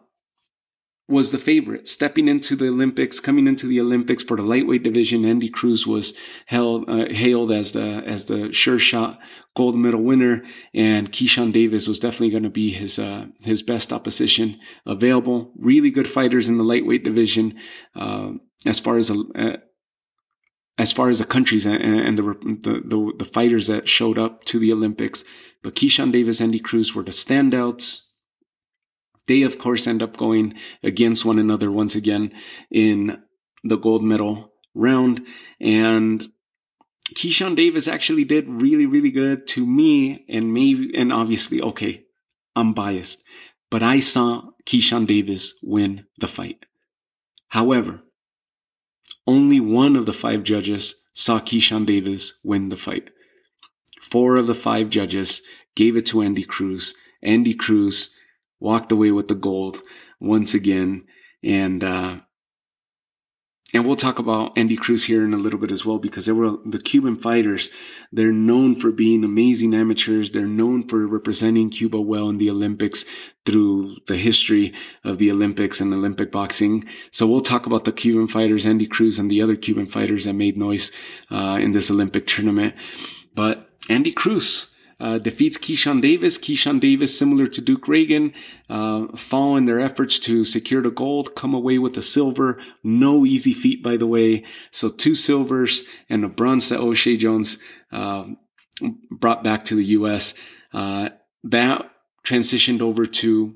was 1.08 1.30
the 1.30 1.38
favorite. 1.38 1.86
Stepping 1.86 2.28
into 2.28 2.56
the 2.56 2.68
Olympics, 2.68 3.20
coming 3.20 3.46
into 3.46 3.66
the 3.66 3.80
Olympics 3.80 4.24
for 4.24 4.36
the 4.36 4.42
lightweight 4.42 4.82
division, 4.82 5.24
Andy 5.24 5.48
Cruz 5.48 5.86
was 5.86 6.12
held, 6.46 6.88
uh, 6.88 7.06
hailed 7.08 7.52
as 7.52 7.72
the 7.72 8.02
as 8.06 8.24
the 8.24 8.52
sure 8.52 8.78
shot 8.78 9.18
gold 9.54 9.76
medal 9.76 10.02
winner, 10.02 10.42
and 10.74 11.12
Keyshawn 11.12 11.52
Davis 11.52 11.86
was 11.86 12.00
definitely 12.00 12.30
going 12.30 12.42
to 12.42 12.50
be 12.50 12.70
his 12.70 12.98
uh, 12.98 13.26
his 13.44 13.62
best 13.62 13.92
opposition 13.92 14.58
available. 14.84 15.52
Really 15.56 15.90
good 15.90 16.08
fighters 16.08 16.48
in 16.48 16.58
the 16.58 16.64
lightweight 16.64 17.04
division. 17.04 17.54
Uh, 17.94 18.32
as 18.64 18.80
far 18.80 18.98
as 18.98 19.10
uh, 19.10 19.58
as 20.78 20.92
far 20.92 21.08
as 21.08 21.18
the 21.18 21.24
countries 21.24 21.66
and, 21.66 21.82
and 21.82 22.18
the, 22.18 22.22
the, 22.22 22.82
the 22.84 23.12
the 23.18 23.24
fighters 23.24 23.66
that 23.66 23.88
showed 23.88 24.18
up 24.18 24.44
to 24.44 24.58
the 24.58 24.72
Olympics, 24.72 25.24
but 25.62 25.74
Keyshawn 25.74 26.12
Davis, 26.12 26.40
and 26.40 26.48
Andy 26.48 26.60
Cruz 26.60 26.94
were 26.94 27.02
the 27.02 27.10
standouts. 27.10 28.02
They, 29.26 29.42
of 29.42 29.58
course, 29.58 29.86
end 29.86 30.02
up 30.02 30.16
going 30.16 30.54
against 30.82 31.24
one 31.24 31.38
another 31.38 31.70
once 31.70 31.96
again 31.96 32.32
in 32.70 33.22
the 33.64 33.76
gold 33.76 34.04
medal 34.04 34.52
round. 34.74 35.26
And 35.60 36.28
Keyshawn 37.14 37.56
Davis 37.56 37.88
actually 37.88 38.24
did 38.24 38.48
really, 38.48 38.86
really 38.86 39.10
good 39.10 39.46
to 39.48 39.66
me. 39.66 40.24
And 40.28 40.54
maybe, 40.54 40.92
and 40.94 41.12
obviously, 41.12 41.60
okay, 41.60 42.04
I'm 42.54 42.72
biased, 42.72 43.24
but 43.70 43.82
I 43.82 43.98
saw 43.98 44.50
Keyshawn 44.64 45.06
Davis 45.06 45.54
win 45.62 46.06
the 46.18 46.28
fight. 46.28 46.66
However, 47.48 48.04
only 49.26 49.60
one 49.60 49.96
of 49.96 50.06
the 50.06 50.12
five 50.12 50.42
judges 50.42 50.94
saw 51.12 51.40
Keyshawn 51.40 51.86
Davis 51.86 52.38
win 52.44 52.68
the 52.68 52.76
fight. 52.76 53.10
Four 54.00 54.36
of 54.36 54.46
the 54.46 54.54
five 54.54 54.90
judges 54.90 55.42
gave 55.74 55.96
it 55.96 56.06
to 56.06 56.22
Andy 56.22 56.44
Cruz. 56.44 56.94
Andy 57.22 57.54
Cruz 57.54 58.14
walked 58.60 58.92
away 58.92 59.10
with 59.10 59.28
the 59.28 59.34
gold 59.34 59.80
once 60.20 60.54
again. 60.54 61.04
And, 61.42 61.82
uh, 61.82 62.20
and 63.76 63.86
we'll 63.86 63.94
talk 63.94 64.18
about 64.18 64.56
Andy 64.56 64.74
Cruz 64.74 65.04
here 65.04 65.22
in 65.22 65.34
a 65.34 65.36
little 65.36 65.58
bit 65.58 65.70
as 65.70 65.84
well 65.84 65.98
because 65.98 66.24
they 66.24 66.32
were 66.32 66.56
the 66.64 66.80
Cuban 66.80 67.14
fighters. 67.14 67.68
They're 68.10 68.32
known 68.32 68.74
for 68.74 68.90
being 68.90 69.22
amazing 69.22 69.74
amateurs. 69.74 70.30
They're 70.30 70.46
known 70.46 70.88
for 70.88 71.06
representing 71.06 71.68
Cuba 71.68 72.00
well 72.00 72.30
in 72.30 72.38
the 72.38 72.48
Olympics 72.48 73.04
through 73.44 73.98
the 74.06 74.16
history 74.16 74.72
of 75.04 75.18
the 75.18 75.30
Olympics 75.30 75.78
and 75.78 75.92
Olympic 75.92 76.32
boxing. 76.32 76.86
So 77.10 77.26
we'll 77.26 77.40
talk 77.40 77.66
about 77.66 77.84
the 77.84 77.92
Cuban 77.92 78.28
fighters, 78.28 78.64
Andy 78.64 78.86
Cruz 78.86 79.18
and 79.18 79.30
the 79.30 79.42
other 79.42 79.56
Cuban 79.56 79.84
fighters 79.84 80.24
that 80.24 80.32
made 80.32 80.56
noise 80.56 80.90
uh, 81.30 81.58
in 81.60 81.72
this 81.72 81.90
Olympic 81.90 82.26
tournament. 82.26 82.74
But 83.34 83.68
Andy 83.90 84.12
Cruz 84.12 84.74
uh, 84.98 85.18
defeats 85.18 85.58
Keyshawn 85.58 86.00
Davis. 86.00 86.38
Keyshawn 86.38 86.80
Davis, 86.80 87.16
similar 87.16 87.46
to 87.46 87.60
Duke 87.60 87.86
Ragan, 87.86 88.32
uh, 88.70 89.16
following 89.16 89.66
their 89.66 89.78
efforts 89.78 90.18
to 90.20 90.44
secure 90.44 90.82
the 90.82 90.90
gold, 90.90 91.34
come 91.34 91.54
away 91.54 91.78
with 91.78 91.96
a 91.96 92.02
silver. 92.02 92.58
No 92.82 93.26
easy 93.26 93.52
feat, 93.52 93.82
by 93.82 93.96
the 93.96 94.06
way. 94.06 94.44
So 94.70 94.88
two 94.88 95.14
silvers 95.14 95.82
and 96.08 96.24
a 96.24 96.28
bronze 96.28 96.68
that 96.70 96.80
Oshae 96.80 97.18
Jones 97.18 97.58
uh, 97.92 98.26
brought 99.10 99.44
back 99.44 99.64
to 99.64 99.74
the 99.74 99.84
U.S. 99.84 100.34
Uh, 100.72 101.10
that 101.44 101.90
transitioned 102.24 102.80
over 102.80 103.06
to 103.06 103.54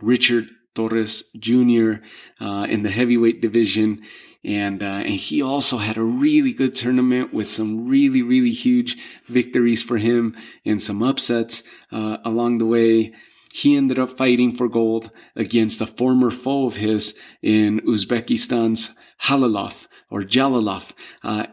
Richard 0.00 0.48
Torres 0.74 1.24
Jr. 1.38 1.94
Uh, 2.40 2.66
in 2.68 2.82
the 2.82 2.90
heavyweight 2.90 3.40
division. 3.40 4.02
And, 4.44 4.82
uh, 4.82 5.02
and 5.04 5.14
he 5.14 5.40
also 5.40 5.78
had 5.78 5.96
a 5.96 6.02
really 6.02 6.52
good 6.52 6.74
tournament 6.74 7.32
with 7.32 7.48
some 7.48 7.86
really, 7.86 8.22
really 8.22 8.50
huge 8.50 8.96
victories 9.26 9.82
for 9.82 9.98
him 9.98 10.36
and 10.64 10.82
some 10.82 11.02
upsets, 11.02 11.62
uh, 11.92 12.18
along 12.24 12.58
the 12.58 12.66
way. 12.66 13.12
He 13.52 13.76
ended 13.76 13.98
up 13.98 14.16
fighting 14.16 14.52
for 14.52 14.68
gold 14.68 15.10
against 15.36 15.80
a 15.80 15.86
former 15.86 16.30
foe 16.30 16.66
of 16.66 16.76
his 16.76 17.18
in 17.42 17.80
Uzbekistan's 17.80 18.96
Halalov 19.24 19.86
or 20.10 20.22
Jalolov. 20.22 20.92
Uh, 21.22 21.46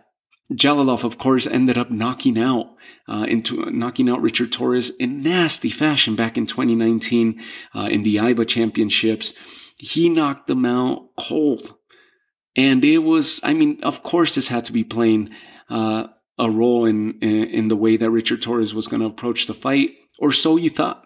of 0.50 1.18
course, 1.18 1.46
ended 1.46 1.78
up 1.78 1.92
knocking 1.92 2.38
out 2.40 2.76
uh, 3.08 3.26
into 3.28 3.70
knocking 3.70 4.10
out 4.10 4.22
Richard 4.22 4.52
Torres 4.52 4.90
in 4.92 5.22
nasty 5.22 5.70
fashion 5.70 6.16
back 6.16 6.38
in 6.38 6.48
2019 6.48 7.40
uh, 7.76 7.90
in 7.92 8.04
the 8.04 8.16
IBA 8.16 8.48
championships. 8.48 9.34
He 9.78 10.10
knocked 10.10 10.48
them 10.48 10.66
out 10.66 11.10
cold. 11.18 11.76
And 12.56 12.84
it 12.84 13.00
was, 13.00 13.40
I 13.44 13.54
mean, 13.54 13.80
of 13.84 14.04
course, 14.04 14.36
this 14.36 14.48
had 14.48 14.66
to 14.66 14.74
be 14.74 14.84
playing 14.84 15.30
uh, 15.70 16.08
a 16.38 16.50
role 16.50 16.86
in, 16.86 17.20
in, 17.20 17.46
in 17.46 17.68
the 17.68 17.76
way 17.76 17.98
that 17.98 18.10
Richard 18.10 18.42
Torres 18.42 18.74
was 18.74 18.88
going 18.88 19.02
to 19.02 19.08
approach 19.08 19.48
the 19.48 19.54
fight, 19.54 19.92
or 20.18 20.32
so 20.32 20.58
you 20.58 20.70
thought. 20.70 21.06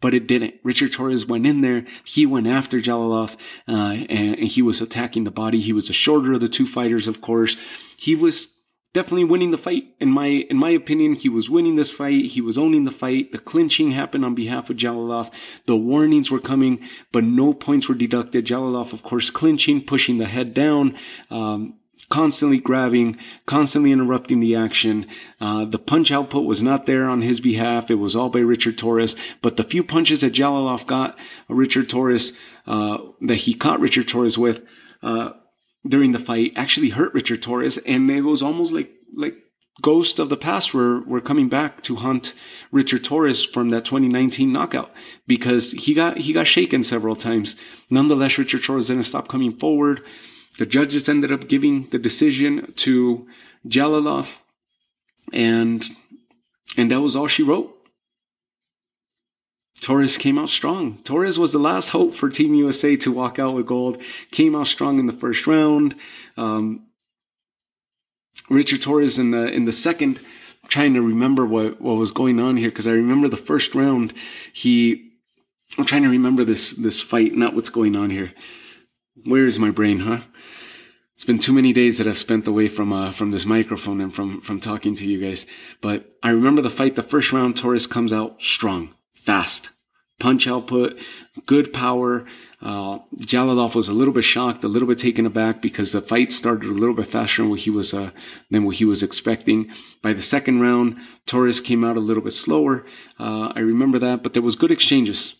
But 0.00 0.14
it 0.14 0.26
didn't. 0.26 0.54
Richard 0.64 0.92
Torres 0.92 1.26
went 1.26 1.46
in 1.46 1.60
there. 1.60 1.84
He 2.04 2.26
went 2.26 2.48
after 2.48 2.78
Jalolov, 2.78 3.36
uh, 3.68 4.04
and, 4.08 4.36
and 4.36 4.48
he 4.48 4.60
was 4.60 4.80
attacking 4.80 5.22
the 5.22 5.30
body. 5.30 5.60
He 5.60 5.72
was 5.72 5.86
the 5.86 5.92
shorter 5.92 6.32
of 6.32 6.40
the 6.40 6.48
two 6.48 6.66
fighters, 6.66 7.06
of 7.06 7.20
course. 7.20 7.56
He 7.96 8.16
was 8.16 8.52
definitely 8.92 9.24
winning 9.24 9.50
the 9.50 9.58
fight. 9.58 9.94
In 10.00 10.10
my 10.10 10.26
in 10.26 10.56
my 10.56 10.70
opinion, 10.70 11.14
he 11.14 11.28
was 11.28 11.50
winning 11.50 11.76
this 11.76 11.90
fight. 11.90 12.26
He 12.26 12.40
was 12.40 12.58
owning 12.58 12.84
the 12.84 12.90
fight. 12.90 13.32
The 13.32 13.38
clinching 13.38 13.92
happened 13.92 14.24
on 14.24 14.34
behalf 14.34 14.70
of 14.70 14.76
Jalolov. 14.76 15.30
The 15.66 15.76
warnings 15.76 16.30
were 16.30 16.40
coming, 16.40 16.80
but 17.10 17.24
no 17.24 17.54
points 17.54 17.88
were 17.88 17.94
deducted. 17.94 18.46
Jalolov, 18.46 18.92
of 18.92 19.02
course, 19.02 19.30
clinching, 19.30 19.84
pushing 19.84 20.18
the 20.18 20.26
head 20.26 20.54
down. 20.54 20.96
Um, 21.30 21.74
constantly 22.10 22.58
grabbing, 22.58 23.16
constantly 23.46 23.90
interrupting 23.90 24.40
the 24.40 24.54
action. 24.54 25.06
Uh, 25.40 25.64
the 25.64 25.78
punch 25.78 26.12
output 26.12 26.44
was 26.44 26.62
not 26.62 26.84
there 26.84 27.08
on 27.08 27.22
his 27.22 27.40
behalf. 27.40 27.90
It 27.90 27.94
was 27.94 28.14
all 28.14 28.28
by 28.28 28.40
Richard 28.40 28.76
Torres. 28.76 29.16
But 29.40 29.56
the 29.56 29.64
few 29.64 29.82
punches 29.82 30.20
that 30.20 30.34
Jalolov 30.34 30.86
got 30.86 31.18
Richard 31.48 31.88
Torres, 31.88 32.36
uh, 32.66 32.98
that 33.22 33.36
he 33.36 33.54
caught 33.54 33.80
Richard 33.80 34.08
Torres 34.08 34.36
with, 34.36 34.60
uh, 35.02 35.30
during 35.86 36.12
the 36.12 36.18
fight 36.18 36.52
actually 36.56 36.90
hurt 36.90 37.14
Richard 37.14 37.42
Torres, 37.42 37.78
and 37.78 38.10
it 38.10 38.22
was 38.22 38.42
almost 38.42 38.72
like 38.72 38.90
like 39.14 39.36
ghosts 39.80 40.18
of 40.18 40.28
the 40.28 40.36
past 40.36 40.74
were 40.74 41.00
were 41.02 41.20
coming 41.20 41.48
back 41.48 41.82
to 41.82 41.96
hunt 41.96 42.34
Richard 42.70 43.04
Torres 43.04 43.44
from 43.44 43.70
that 43.70 43.84
2019 43.84 44.52
knockout 44.52 44.92
because 45.26 45.72
he 45.72 45.94
got 45.94 46.18
he 46.18 46.32
got 46.32 46.46
shaken 46.46 46.82
several 46.82 47.16
times. 47.16 47.56
Nonetheless, 47.90 48.38
Richard 48.38 48.62
Torres 48.62 48.88
didn't 48.88 49.04
stop 49.04 49.28
coming 49.28 49.56
forward. 49.56 50.02
The 50.58 50.66
judges 50.66 51.08
ended 51.08 51.32
up 51.32 51.48
giving 51.48 51.88
the 51.88 51.98
decision 51.98 52.72
to 52.76 53.26
Jalolov, 53.66 54.38
and 55.32 55.84
and 56.76 56.90
that 56.90 57.00
was 57.00 57.16
all 57.16 57.26
she 57.26 57.42
wrote. 57.42 57.74
Torres 59.82 60.16
came 60.16 60.38
out 60.38 60.48
strong. 60.48 60.98
Torres 61.02 61.40
was 61.40 61.52
the 61.52 61.58
last 61.58 61.88
hope 61.88 62.14
for 62.14 62.30
Team 62.30 62.54
USA 62.54 62.94
to 62.96 63.10
walk 63.10 63.40
out 63.40 63.54
with 63.54 63.66
gold. 63.66 64.00
Came 64.30 64.54
out 64.54 64.68
strong 64.68 65.00
in 65.00 65.06
the 65.06 65.12
first 65.12 65.46
round. 65.46 65.96
Um, 66.36 66.86
Richard 68.48 68.80
Torres 68.80 69.18
in 69.18 69.32
the 69.32 69.52
in 69.52 69.64
the 69.64 69.72
second, 69.72 70.20
trying 70.68 70.94
to 70.94 71.02
remember 71.02 71.44
what 71.44 71.80
what 71.80 71.94
was 71.94 72.12
going 72.12 72.38
on 72.38 72.56
here 72.56 72.68
because 72.68 72.86
I 72.86 72.92
remember 72.92 73.26
the 73.28 73.36
first 73.36 73.74
round. 73.74 74.12
He, 74.52 75.10
I'm 75.76 75.84
trying 75.84 76.04
to 76.04 76.08
remember 76.08 76.44
this 76.44 76.72
this 76.72 77.02
fight, 77.02 77.34
not 77.34 77.54
what's 77.54 77.70
going 77.70 77.96
on 77.96 78.10
here. 78.10 78.32
Where 79.24 79.46
is 79.46 79.58
my 79.58 79.70
brain, 79.70 80.00
huh? 80.00 80.20
It's 81.14 81.24
been 81.24 81.38
too 81.38 81.52
many 81.52 81.72
days 81.72 81.98
that 81.98 82.06
I've 82.06 82.18
spent 82.18 82.46
away 82.46 82.68
from 82.68 82.92
uh, 82.92 83.10
from 83.10 83.32
this 83.32 83.44
microphone 83.44 84.00
and 84.00 84.14
from 84.14 84.40
from 84.40 84.60
talking 84.60 84.94
to 84.94 85.06
you 85.06 85.20
guys. 85.20 85.44
But 85.80 86.12
I 86.22 86.30
remember 86.30 86.62
the 86.62 86.70
fight. 86.70 86.94
The 86.94 87.02
first 87.02 87.32
round, 87.32 87.56
Torres 87.56 87.88
comes 87.88 88.12
out 88.12 88.40
strong, 88.40 88.94
fast, 89.12 89.70
punch 90.20 90.46
output, 90.46 90.98
good 91.46 91.72
power. 91.72 92.24
Uh, 92.60 93.00
Jalolov 93.20 93.74
was 93.74 93.88
a 93.88 93.92
little 93.92 94.14
bit 94.14 94.22
shocked, 94.22 94.62
a 94.62 94.68
little 94.68 94.86
bit 94.86 94.98
taken 94.98 95.26
aback 95.26 95.60
because 95.60 95.92
the 95.92 96.00
fight 96.00 96.30
started 96.30 96.70
a 96.70 96.74
little 96.74 96.94
bit 96.94 97.08
faster 97.08 97.42
than 97.42 97.50
what 97.50 97.60
he 97.60 97.70
was 97.70 97.92
uh, 97.92 98.10
than 98.50 98.64
what 98.64 98.76
he 98.76 98.84
was 98.84 99.02
expecting. 99.02 99.70
By 100.00 100.12
the 100.12 100.22
second 100.22 100.60
round, 100.60 100.98
Torres 101.26 101.60
came 101.60 101.84
out 101.84 101.96
a 101.96 102.00
little 102.00 102.22
bit 102.22 102.32
slower. 102.32 102.86
Uh, 103.18 103.52
I 103.54 103.60
remember 103.60 103.98
that, 103.98 104.22
but 104.22 104.32
there 104.32 104.42
was 104.42 104.56
good 104.56 104.70
exchanges 104.70 105.34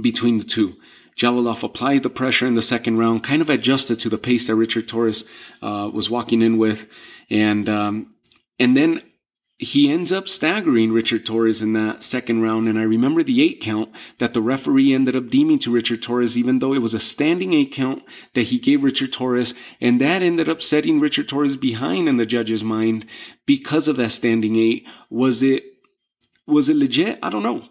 between 0.00 0.38
the 0.38 0.44
two. 0.44 0.76
Jalolov 1.16 1.62
applied 1.62 2.02
the 2.02 2.10
pressure 2.10 2.46
in 2.46 2.54
the 2.54 2.62
second 2.62 2.96
round, 2.96 3.24
kind 3.24 3.42
of 3.42 3.50
adjusted 3.50 3.98
to 4.00 4.08
the 4.08 4.16
pace 4.16 4.46
that 4.46 4.54
Richard 4.54 4.88
Torres 4.88 5.24
uh, 5.60 5.90
was 5.92 6.08
walking 6.08 6.40
in 6.40 6.56
with, 6.56 6.88
and 7.28 7.68
um, 7.68 8.14
and 8.58 8.76
then 8.76 9.02
he 9.60 9.92
ends 9.92 10.10
up 10.10 10.26
staggering 10.26 10.90
Richard 10.90 11.26
Torres 11.26 11.60
in 11.60 11.74
that 11.74 12.02
second 12.02 12.40
round. 12.40 12.66
And 12.66 12.78
I 12.78 12.82
remember 12.82 13.22
the 13.22 13.42
eight 13.42 13.60
count 13.60 13.94
that 14.16 14.32
the 14.32 14.40
referee 14.40 14.94
ended 14.94 15.14
up 15.14 15.28
deeming 15.28 15.58
to 15.58 15.70
Richard 15.70 16.00
Torres, 16.00 16.38
even 16.38 16.60
though 16.60 16.72
it 16.72 16.80
was 16.80 16.94
a 16.94 16.98
standing 16.98 17.52
eight 17.52 17.70
count 17.70 18.02
that 18.32 18.44
he 18.44 18.58
gave 18.58 18.82
Richard 18.82 19.12
Torres. 19.12 19.52
And 19.78 20.00
that 20.00 20.22
ended 20.22 20.48
up 20.48 20.62
setting 20.62 20.98
Richard 20.98 21.28
Torres 21.28 21.56
behind 21.56 22.08
in 22.08 22.16
the 22.16 22.24
judge's 22.24 22.64
mind 22.64 23.04
because 23.44 23.86
of 23.86 23.96
that 23.96 24.12
standing 24.12 24.56
eight. 24.56 24.88
Was 25.10 25.42
it, 25.42 25.62
was 26.46 26.70
it 26.70 26.76
legit? 26.76 27.18
I 27.22 27.28
don't 27.28 27.42
know. 27.42 27.68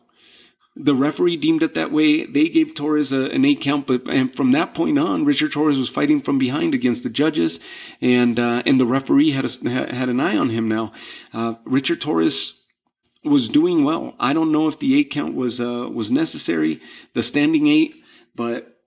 The 0.76 0.96
referee 0.96 1.38
deemed 1.38 1.64
it 1.64 1.74
that 1.74 1.92
way. 1.92 2.26
They 2.26 2.48
gave 2.48 2.74
Torres 2.74 3.12
a, 3.12 3.30
an 3.32 3.44
eight 3.44 3.60
count, 3.60 3.88
but 3.88 4.08
and 4.08 4.34
from 4.36 4.52
that 4.52 4.74
point 4.74 4.98
on, 4.98 5.26
Richard 5.26 5.52
Torres 5.52 5.78
was 5.78 5.90
fighting 5.90 6.22
from 6.22 6.38
behind 6.38 6.74
against 6.74 7.04
the 7.04 7.10
judges, 7.10 7.60
and 8.02 8.40
uh, 8.40 8.64
and 8.66 8.80
the 8.80 8.86
referee 8.86 9.32
had 9.32 9.46
a, 9.46 9.70
had 9.94 10.10
an 10.10 10.20
eye 10.20 10.38
on 10.38 10.52
him. 10.52 10.68
Now, 10.70 10.94
uh, 11.34 11.56
Richard 11.66 12.00
Torres 12.00 12.64
was 13.24 13.50
doing 13.50 13.84
well. 13.84 14.16
I 14.20 14.32
don't 14.32 14.52
know 14.52 14.68
if 14.68 14.80
the 14.80 14.98
eight 14.98 15.10
count 15.10 15.36
was 15.36 15.60
uh, 15.60 15.90
was 15.92 16.12
necessary, 16.12 16.82
the 17.14 17.24
standing 17.24 17.68
eight, 17.68 17.96
but 18.36 18.78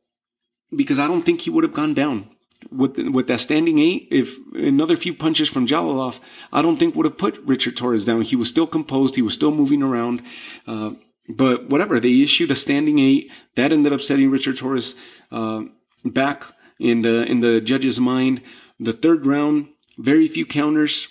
because 0.75 0.99
I 0.99 1.07
don't 1.07 1.23
think 1.25 1.43
he 1.43 1.51
would 1.51 1.65
have 1.65 1.75
gone 1.75 1.95
down 1.95 2.31
with 2.71 2.97
with 2.97 3.27
that 3.27 3.41
standing 3.41 3.79
eight, 3.79 4.09
if 4.11 4.37
another 4.55 4.97
few 4.97 5.15
punches 5.15 5.49
from 5.49 5.67
Jalolov, 5.67 6.21
I 6.53 6.63
don't 6.63 6.79
think 6.79 6.95
would 6.95 7.07
have 7.07 7.19
put 7.19 7.39
Richard 7.45 7.77
Torres 7.77 8.05
down. 8.05 8.23
He 8.23 8.37
was 8.37 8.49
still 8.49 8.67
composed. 8.67 9.17
He 9.17 9.23
was 9.23 9.35
still 9.35 9.51
moving 9.51 9.83
around. 9.83 10.23
Uh, 10.67 10.93
but 11.29 11.69
whatever, 11.69 12.01
they 12.01 12.21
issued 12.21 12.51
a 12.51 12.57
standing 12.57 12.99
eight 12.99 13.31
that 13.55 13.73
ended 13.73 13.93
up 13.93 14.01
setting 14.01 14.31
Richard 14.31 14.57
Torres 14.57 14.95
uh, 15.31 15.63
back 16.05 16.45
in 16.79 17.03
the 17.03 17.25
in 17.25 17.41
the 17.41 17.61
judge's 17.61 18.01
mind. 18.01 18.43
The 18.81 18.93
third 18.93 19.27
round, 19.27 19.69
very 19.99 20.27
few 20.27 20.45
counters, 20.45 21.09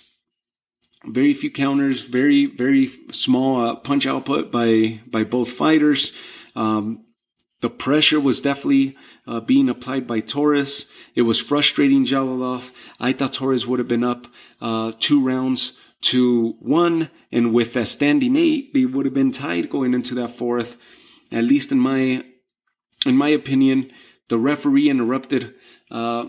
very 1.06 1.32
few 1.32 1.50
counters, 1.50 2.02
very 2.02 2.46
very 2.46 2.88
small 3.10 3.60
uh, 3.60 3.76
punch 3.76 4.06
output 4.06 4.52
by 4.52 5.00
by 5.06 5.24
both 5.24 5.50
fighters. 5.50 6.12
Um, 6.54 7.06
the 7.62 7.70
pressure 7.70 8.20
was 8.20 8.40
definitely 8.40 8.96
uh, 9.26 9.40
being 9.40 9.68
applied 9.68 10.06
by 10.06 10.18
Torres. 10.18 10.90
It 11.14 11.22
was 11.22 11.40
frustrating 11.40 12.04
Jalolov. 12.04 12.72
I 12.98 13.12
thought 13.12 13.34
Torres 13.34 13.66
would 13.66 13.78
have 13.78 13.88
been 13.88 14.04
up 14.04 14.26
uh, 14.60 14.92
two 14.98 15.24
rounds 15.24 15.72
to 16.02 16.56
one. 16.60 17.10
And 17.30 17.52
with 17.52 17.76
a 17.76 17.86
standing 17.86 18.36
eight, 18.36 18.74
they 18.74 18.84
would 18.84 19.06
have 19.06 19.14
been 19.14 19.32
tied 19.32 19.70
going 19.70 19.94
into 19.94 20.14
that 20.16 20.36
fourth. 20.36 20.76
At 21.30 21.44
least 21.44 21.72
in 21.72 21.78
my 21.78 22.24
in 23.04 23.16
my 23.16 23.28
opinion, 23.28 23.90
the 24.28 24.38
referee 24.38 24.88
interrupted 24.88 25.54
uh, 25.90 26.26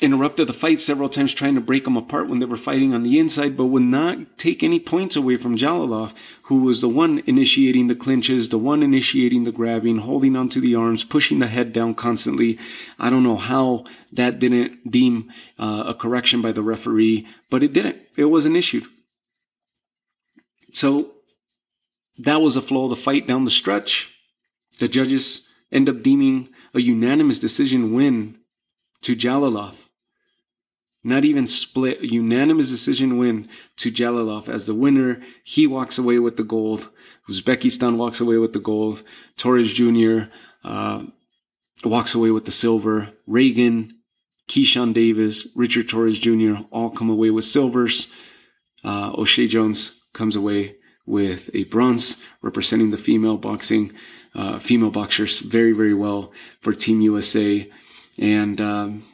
interrupted 0.00 0.46
the 0.46 0.52
fight 0.52 0.80
several 0.80 1.08
times, 1.08 1.32
trying 1.32 1.54
to 1.54 1.60
break 1.60 1.84
them 1.84 1.96
apart 1.96 2.28
when 2.28 2.38
they 2.38 2.46
were 2.46 2.56
fighting 2.56 2.94
on 2.94 3.02
the 3.02 3.18
inside, 3.18 3.56
but 3.56 3.66
would 3.66 3.82
not 3.82 4.38
take 4.38 4.62
any 4.62 4.80
points 4.80 5.16
away 5.16 5.36
from 5.36 5.56
Jalolov, 5.56 6.14
who 6.44 6.62
was 6.62 6.80
the 6.80 6.88
one 6.88 7.22
initiating 7.26 7.86
the 7.86 7.94
clinches, 7.94 8.48
the 8.48 8.58
one 8.58 8.82
initiating 8.82 9.44
the 9.44 9.52
grabbing, 9.52 9.98
holding 9.98 10.36
onto 10.36 10.60
the 10.60 10.74
arms, 10.74 11.04
pushing 11.04 11.38
the 11.38 11.46
head 11.46 11.72
down 11.72 11.94
constantly. 11.94 12.58
I 12.98 13.10
don't 13.10 13.22
know 13.22 13.36
how 13.36 13.84
that 14.12 14.38
didn't 14.38 14.90
deem 14.90 15.30
uh, 15.58 15.84
a 15.86 15.94
correction 15.94 16.40
by 16.40 16.52
the 16.52 16.62
referee, 16.62 17.26
but 17.50 17.62
it 17.62 17.72
didn't. 17.72 17.98
It 18.16 18.26
wasn't 18.26 18.56
issued. 18.56 18.86
So 20.72 21.12
that 22.18 22.40
was 22.40 22.54
the 22.54 22.62
flow 22.62 22.84
of 22.84 22.90
the 22.90 22.96
fight 22.96 23.26
down 23.26 23.44
the 23.44 23.50
stretch. 23.50 24.12
The 24.78 24.88
judges 24.88 25.46
end 25.70 25.88
up 25.88 26.02
deeming 26.02 26.48
a 26.72 26.80
unanimous 26.80 27.38
decision 27.38 27.92
win 27.92 28.38
to 29.02 29.14
Jalolov. 29.14 29.83
Not 31.06 31.26
even 31.26 31.46
split, 31.48 32.00
unanimous 32.00 32.70
decision 32.70 33.18
win 33.18 33.46
to 33.76 33.92
Jalolov 33.92 34.48
as 34.48 34.66
the 34.66 34.74
winner. 34.74 35.20
He 35.44 35.66
walks 35.66 35.98
away 35.98 36.18
with 36.18 36.38
the 36.38 36.42
gold. 36.42 36.88
Uzbekistan 37.28 37.96
walks 37.96 38.20
away 38.20 38.38
with 38.38 38.54
the 38.54 38.58
gold. 38.58 39.02
Torres 39.36 39.70
Jr. 39.70 40.30
Uh, 40.64 41.04
walks 41.84 42.14
away 42.14 42.30
with 42.30 42.46
the 42.46 42.50
silver. 42.50 43.12
Ragan, 43.28 43.90
Keyshawn 44.48 44.94
Davis, 44.94 45.46
Richard 45.54 45.90
Torres 45.90 46.18
Jr. 46.18 46.54
all 46.72 46.88
come 46.88 47.10
away 47.10 47.30
with 47.30 47.44
silvers. 47.44 48.08
Uh, 48.82 49.12
Oshae 49.12 49.46
Jones 49.46 50.00
comes 50.14 50.34
away 50.34 50.76
with 51.04 51.50
a 51.52 51.64
bronze 51.64 52.16
representing 52.40 52.90
the 52.90 52.96
female 52.96 53.36
boxing, 53.36 53.92
uh, 54.34 54.58
female 54.58 54.90
boxers 54.90 55.40
very, 55.40 55.72
very 55.72 55.92
well 55.92 56.32
for 56.62 56.72
Team 56.72 57.02
USA. 57.02 57.70
And, 58.18 58.58
um, 58.58 59.04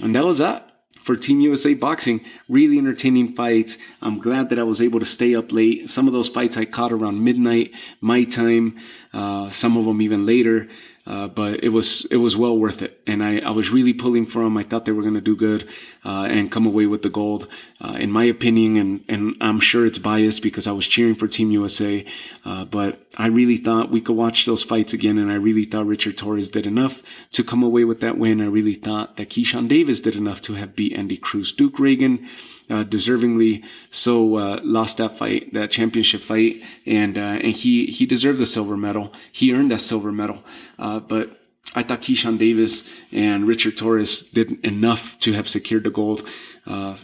and 0.00 0.16
that 0.16 0.24
was 0.24 0.38
that 0.38 0.71
for 1.02 1.16
Team 1.16 1.40
USA 1.40 1.74
Boxing. 1.74 2.24
Really 2.48 2.78
entertaining 2.78 3.28
fights. 3.28 3.76
I'm 4.00 4.18
glad 4.18 4.48
that 4.48 4.58
I 4.58 4.62
was 4.62 4.80
able 4.80 5.00
to 5.00 5.04
stay 5.06 5.34
up 5.34 5.52
late. 5.52 5.90
Some 5.90 6.06
of 6.06 6.12
those 6.12 6.28
fights 6.28 6.56
I 6.56 6.64
caught 6.64 6.92
around 6.92 7.24
midnight, 7.24 7.72
my 8.00 8.24
time, 8.24 8.78
uh, 9.12 9.48
some 9.48 9.76
of 9.76 9.84
them 9.84 10.00
even 10.02 10.26
later. 10.26 10.68
Uh, 11.04 11.26
but 11.26 11.64
it 11.64 11.70
was 11.70 12.04
it 12.12 12.18
was 12.18 12.36
well 12.36 12.56
worth 12.56 12.80
it, 12.80 13.02
and 13.08 13.24
I, 13.24 13.40
I 13.40 13.50
was 13.50 13.70
really 13.70 13.92
pulling 13.92 14.24
for 14.24 14.44
them. 14.44 14.56
I 14.56 14.62
thought 14.62 14.84
they 14.84 14.92
were 14.92 15.02
going 15.02 15.14
to 15.14 15.20
do 15.20 15.34
good 15.34 15.68
uh, 16.04 16.28
and 16.30 16.48
come 16.48 16.64
away 16.64 16.86
with 16.86 17.02
the 17.02 17.10
gold, 17.10 17.48
uh, 17.80 17.96
in 17.98 18.12
my 18.12 18.22
opinion. 18.22 18.76
And 18.76 19.04
and 19.08 19.34
I'm 19.40 19.58
sure 19.58 19.84
it's 19.84 19.98
biased 19.98 20.44
because 20.44 20.68
I 20.68 20.72
was 20.72 20.86
cheering 20.86 21.16
for 21.16 21.26
Team 21.26 21.50
USA, 21.50 22.06
uh, 22.44 22.66
but 22.66 23.04
I 23.18 23.26
really 23.26 23.56
thought 23.56 23.90
we 23.90 24.00
could 24.00 24.14
watch 24.14 24.46
those 24.46 24.62
fights 24.62 24.92
again, 24.92 25.18
and 25.18 25.32
I 25.32 25.34
really 25.34 25.64
thought 25.64 25.86
Richard 25.86 26.16
Torres 26.16 26.48
did 26.48 26.68
enough 26.68 27.02
to 27.32 27.42
come 27.42 27.64
away 27.64 27.82
with 27.82 27.98
that 27.98 28.16
win. 28.16 28.40
I 28.40 28.46
really 28.46 28.74
thought 28.74 29.16
that 29.16 29.28
Keyshawn 29.28 29.66
Davis 29.66 29.98
did 29.98 30.14
enough 30.14 30.40
to 30.42 30.54
have 30.54 30.76
beat 30.76 30.92
Andy 30.92 31.16
Cruz. 31.16 31.50
Duke 31.50 31.78
Ragan 31.78 32.28
uh, 32.72 32.84
deservingly 32.84 33.62
so 33.90 34.36
uh, 34.36 34.60
lost 34.64 34.96
that 34.96 35.18
fight, 35.18 35.52
that 35.52 35.70
championship 35.70 36.22
fight, 36.22 36.62
and 36.86 37.18
uh, 37.18 37.38
and 37.44 37.52
he 37.52 37.86
he 37.86 38.06
deserved 38.06 38.38
the 38.38 38.46
silver 38.46 38.76
medal. 38.76 39.12
He 39.30 39.52
earned 39.52 39.70
that 39.70 39.82
silver 39.82 40.10
medal. 40.10 40.42
Uh, 40.78 41.00
but 41.00 41.38
I 41.74 41.82
thought 41.82 42.00
Keyshawn 42.00 42.38
Davis 42.38 42.88
and 43.12 43.46
Richard 43.46 43.76
Torres 43.76 44.22
did 44.22 44.64
enough 44.64 45.18
to 45.20 45.32
have 45.34 45.48
secured 45.48 45.84
the 45.84 45.90
gold, 45.90 46.26
uh, 46.66 46.96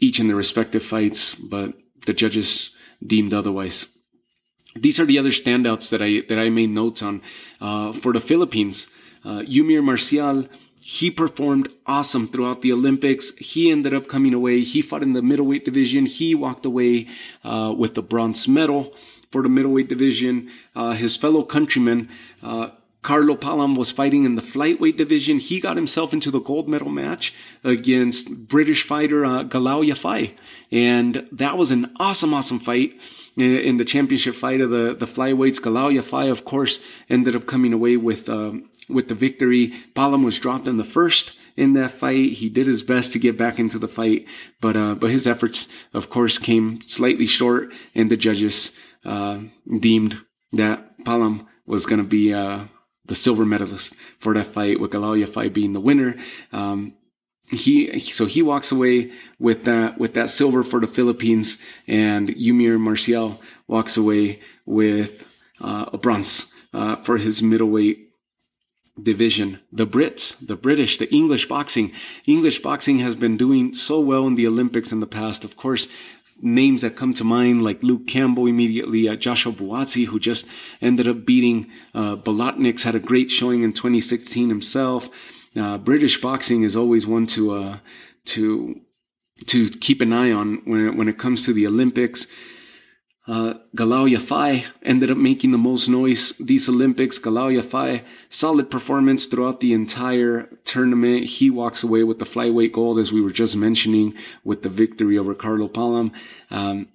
each 0.00 0.20
in 0.20 0.26
their 0.26 0.36
respective 0.36 0.82
fights. 0.82 1.34
But 1.34 1.72
the 2.06 2.12
judges 2.12 2.70
deemed 3.04 3.32
otherwise. 3.32 3.86
These 4.76 5.00
are 5.00 5.06
the 5.06 5.18
other 5.18 5.30
standouts 5.30 5.88
that 5.90 6.02
I 6.02 6.22
that 6.28 6.38
I 6.38 6.50
made 6.50 6.70
notes 6.70 7.02
on 7.02 7.22
uh, 7.60 7.92
for 7.92 8.12
the 8.12 8.20
Philippines. 8.20 8.88
Eumir 9.24 9.84
Marcial 9.84 10.48
he 10.84 11.10
performed 11.10 11.68
awesome 11.86 12.26
throughout 12.26 12.62
the 12.62 12.72
Olympics. 12.72 13.36
He 13.36 13.70
ended 13.70 13.94
up 13.94 14.08
coming 14.08 14.34
away. 14.34 14.62
He 14.62 14.82
fought 14.82 15.02
in 15.02 15.12
the 15.12 15.22
middleweight 15.22 15.64
division. 15.64 16.06
He 16.06 16.34
walked 16.34 16.66
away 16.66 17.06
uh, 17.44 17.72
with 17.76 17.94
the 17.94 18.02
bronze 18.02 18.48
medal 18.48 18.92
for 19.30 19.42
the 19.42 19.48
middleweight 19.48 19.88
division. 19.88 20.50
Uh, 20.74 20.92
his 20.92 21.16
fellow 21.16 21.44
countryman, 21.44 22.08
uh, 22.42 22.70
Carlo 23.02 23.36
Paalam 23.36 23.76
was 23.76 23.90
fighting 23.90 24.24
in 24.24 24.34
the 24.34 24.42
flyweight 24.42 24.96
division. 24.96 25.38
He 25.38 25.60
got 25.60 25.76
himself 25.76 26.12
into 26.12 26.30
the 26.30 26.40
gold 26.40 26.68
medal 26.68 26.88
match 26.88 27.32
against 27.64 28.48
British 28.48 28.84
fighter 28.84 29.24
uh, 29.24 29.44
Yafai. 29.44 30.34
And 30.70 31.28
that 31.32 31.56
was 31.56 31.70
an 31.70 31.92
awesome, 31.98 32.34
awesome 32.34 32.60
fight 32.60 33.00
in 33.36 33.76
the 33.78 33.84
championship 33.84 34.34
fight 34.34 34.60
of 34.60 34.70
the, 34.70 34.94
the 34.98 35.06
flyweights. 35.06 35.60
Galal 35.60 35.94
Yafai, 35.96 36.30
of 36.30 36.44
course, 36.44 36.80
ended 37.08 37.34
up 37.34 37.46
coming 37.46 37.72
away 37.72 37.96
with, 37.96 38.28
um, 38.28 38.68
with 38.88 39.08
the 39.08 39.14
victory. 39.14 39.72
Paalam 39.94 40.24
was 40.24 40.38
dropped 40.38 40.68
in 40.68 40.76
the 40.76 40.84
first 40.84 41.32
in 41.56 41.74
that 41.74 41.90
fight. 41.90 42.32
He 42.34 42.48
did 42.48 42.66
his 42.66 42.82
best 42.82 43.12
to 43.12 43.18
get 43.18 43.36
back 43.36 43.58
into 43.58 43.78
the 43.78 43.88
fight, 43.88 44.26
but, 44.60 44.76
uh, 44.76 44.94
but 44.94 45.10
his 45.10 45.26
efforts, 45.26 45.68
of 45.92 46.10
course, 46.10 46.38
came 46.38 46.80
slightly 46.82 47.26
short 47.26 47.72
and 47.94 48.10
the 48.10 48.16
judges, 48.16 48.72
uh, 49.04 49.40
deemed 49.80 50.18
that 50.52 50.98
Paalam 51.04 51.46
was 51.66 51.86
going 51.86 51.98
to 51.98 52.08
be, 52.08 52.32
uh, 52.32 52.64
the 53.04 53.14
silver 53.14 53.44
medalist 53.44 53.94
for 54.18 54.32
that 54.34 54.46
fight, 54.46 54.80
with 54.80 54.92
Galal 54.92 55.22
Yafai 55.22 55.52
being 55.52 55.72
the 55.72 55.80
winner. 55.80 56.16
Um, 56.52 56.94
he 57.50 57.98
so 57.98 58.26
he 58.26 58.40
walks 58.40 58.70
away 58.70 59.10
with 59.38 59.64
that 59.64 59.98
with 59.98 60.14
that 60.14 60.30
silver 60.30 60.62
for 60.62 60.80
the 60.80 60.86
Philippines, 60.86 61.58
and 61.86 62.28
Eumir 62.28 62.78
Marcial 62.78 63.40
walks 63.66 63.96
away 63.96 64.40
with 64.64 65.26
uh, 65.60 65.86
a 65.92 65.98
bronze 65.98 66.46
uh, 66.72 66.96
for 66.96 67.18
his 67.18 67.42
middleweight 67.42 68.11
division. 69.00 69.60
The 69.72 69.86
Brits, 69.86 70.36
the 70.46 70.56
British, 70.56 70.98
the 70.98 71.12
English 71.12 71.46
boxing. 71.48 71.92
English 72.26 72.60
boxing 72.60 72.98
has 72.98 73.16
been 73.16 73.36
doing 73.36 73.74
so 73.74 74.00
well 74.00 74.26
in 74.26 74.34
the 74.34 74.46
Olympics 74.46 74.92
in 74.92 75.00
the 75.00 75.06
past. 75.06 75.44
Of 75.44 75.56
course, 75.56 75.88
names 76.40 76.82
that 76.82 76.96
come 76.96 77.14
to 77.14 77.24
mind, 77.24 77.62
like 77.62 77.82
Luke 77.82 78.06
Campbell 78.06 78.46
immediately, 78.46 79.08
uh, 79.08 79.16
Joshua 79.16 79.52
Buatsi, 79.52 80.06
who 80.06 80.18
just 80.18 80.46
ended 80.80 81.08
up 81.08 81.24
beating 81.24 81.70
uh, 81.94 82.16
Bolotniks, 82.16 82.82
had 82.82 82.94
a 82.94 83.00
great 83.00 83.30
showing 83.30 83.62
in 83.62 83.72
2016 83.72 84.48
himself. 84.48 85.08
Uh, 85.56 85.78
British 85.78 86.20
boxing 86.20 86.62
is 86.62 86.76
always 86.76 87.06
one 87.06 87.26
to 87.26 87.54
uh, 87.54 87.78
to 88.24 88.80
to 89.46 89.70
keep 89.70 90.00
an 90.00 90.12
eye 90.12 90.30
on 90.30 90.62
when 90.64 90.86
it, 90.86 90.96
when 90.96 91.08
it 91.08 91.18
comes 91.18 91.44
to 91.44 91.52
the 91.52 91.66
Olympics. 91.66 92.26
Uh, 93.24 93.54
Galal 93.76 94.10
Yafai 94.10 94.64
ended 94.82 95.10
up 95.10 95.16
making 95.16 95.52
the 95.52 95.58
most 95.58 95.88
noise 95.88 96.32
these 96.40 96.68
Olympics. 96.68 97.20
Galal 97.20 97.56
Yafai, 97.56 98.02
solid 98.28 98.68
performance 98.70 99.26
throughout 99.26 99.60
the 99.60 99.72
entire 99.72 100.48
tournament. 100.64 101.24
He 101.24 101.48
walks 101.48 101.84
away 101.84 102.02
with 102.02 102.18
the 102.18 102.24
flyweight 102.24 102.72
gold, 102.72 102.98
as 102.98 103.12
we 103.12 103.20
were 103.20 103.30
just 103.30 103.56
mentioning, 103.56 104.14
with 104.42 104.62
the 104.62 104.68
victory 104.68 105.16
over 105.16 105.34
Carlo 105.34 105.68
Paalam. 105.68 106.10
Um, 106.50 106.88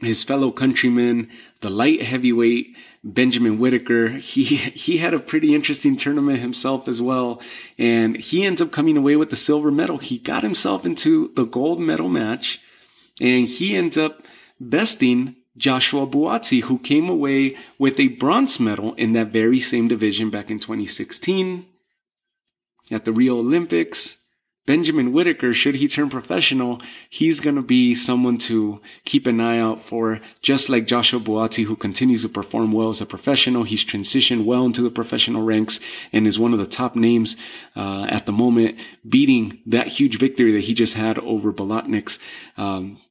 his 0.00 0.22
fellow 0.22 0.52
countryman, 0.52 1.28
the 1.60 1.70
light 1.70 2.02
heavyweight 2.02 2.76
Benjamin 3.02 3.58
Whittaker, 3.58 4.10
he 4.10 4.44
he 4.44 4.98
had 4.98 5.14
a 5.14 5.18
pretty 5.18 5.54
interesting 5.54 5.96
tournament 5.96 6.38
himself 6.38 6.88
as 6.88 7.02
well, 7.02 7.40
and 7.78 8.16
he 8.16 8.44
ends 8.44 8.62
up 8.62 8.70
coming 8.70 8.96
away 8.96 9.16
with 9.16 9.30
the 9.30 9.36
silver 9.36 9.70
medal. 9.70 9.98
He 9.98 10.18
got 10.18 10.42
himself 10.42 10.86
into 10.86 11.32
the 11.34 11.44
gold 11.44 11.80
medal 11.80 12.08
match, 12.08 12.60
and 13.20 13.48
he 13.48 13.76
ends 13.76 13.98
up 13.98 14.22
besting 14.60 15.36
Joshua 15.56 16.06
Buatsi, 16.06 16.62
who 16.62 16.78
came 16.78 17.08
away 17.08 17.56
with 17.78 18.00
a 18.00 18.08
bronze 18.08 18.58
medal 18.58 18.94
in 18.94 19.12
that 19.12 19.28
very 19.28 19.60
same 19.60 19.88
division 19.88 20.30
back 20.30 20.50
in 20.50 20.58
2016 20.58 21.66
at 22.90 23.04
the 23.04 23.12
Rio 23.12 23.38
Olympics. 23.38 24.18
Benjamin 24.66 25.12
Whittaker, 25.12 25.52
should 25.52 25.74
he 25.74 25.86
turn 25.86 26.08
professional, 26.08 26.80
he's 27.10 27.38
going 27.38 27.56
to 27.56 27.62
be 27.62 27.94
someone 27.94 28.38
to 28.38 28.80
keep 29.04 29.26
an 29.26 29.38
eye 29.38 29.58
out 29.58 29.82
for, 29.82 30.20
just 30.40 30.70
like 30.70 30.86
Joshua 30.86 31.20
Buatsi, 31.20 31.64
who 31.64 31.76
continues 31.76 32.22
to 32.22 32.30
perform 32.30 32.72
well 32.72 32.88
as 32.88 33.02
a 33.02 33.06
professional. 33.06 33.64
He's 33.64 33.84
transitioned 33.84 34.46
well 34.46 34.64
into 34.64 34.80
the 34.80 34.90
professional 34.90 35.42
ranks 35.42 35.80
and 36.14 36.26
is 36.26 36.38
one 36.38 36.54
of 36.54 36.58
the 36.58 36.66
top 36.66 36.96
names 36.96 37.36
uh, 37.76 38.06
at 38.08 38.24
the 38.24 38.32
moment, 38.32 38.78
beating 39.06 39.60
that 39.66 39.88
huge 39.88 40.18
victory 40.18 40.52
that 40.52 40.64
he 40.64 40.72
just 40.72 40.94
had 40.94 41.18
over 41.18 41.52
Bolotniks. 41.52 42.18
Um, 42.56 43.02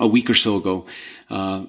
a 0.00 0.06
week 0.06 0.28
or 0.28 0.34
so 0.34 0.56
ago, 0.56 0.86
uh, 1.30 1.64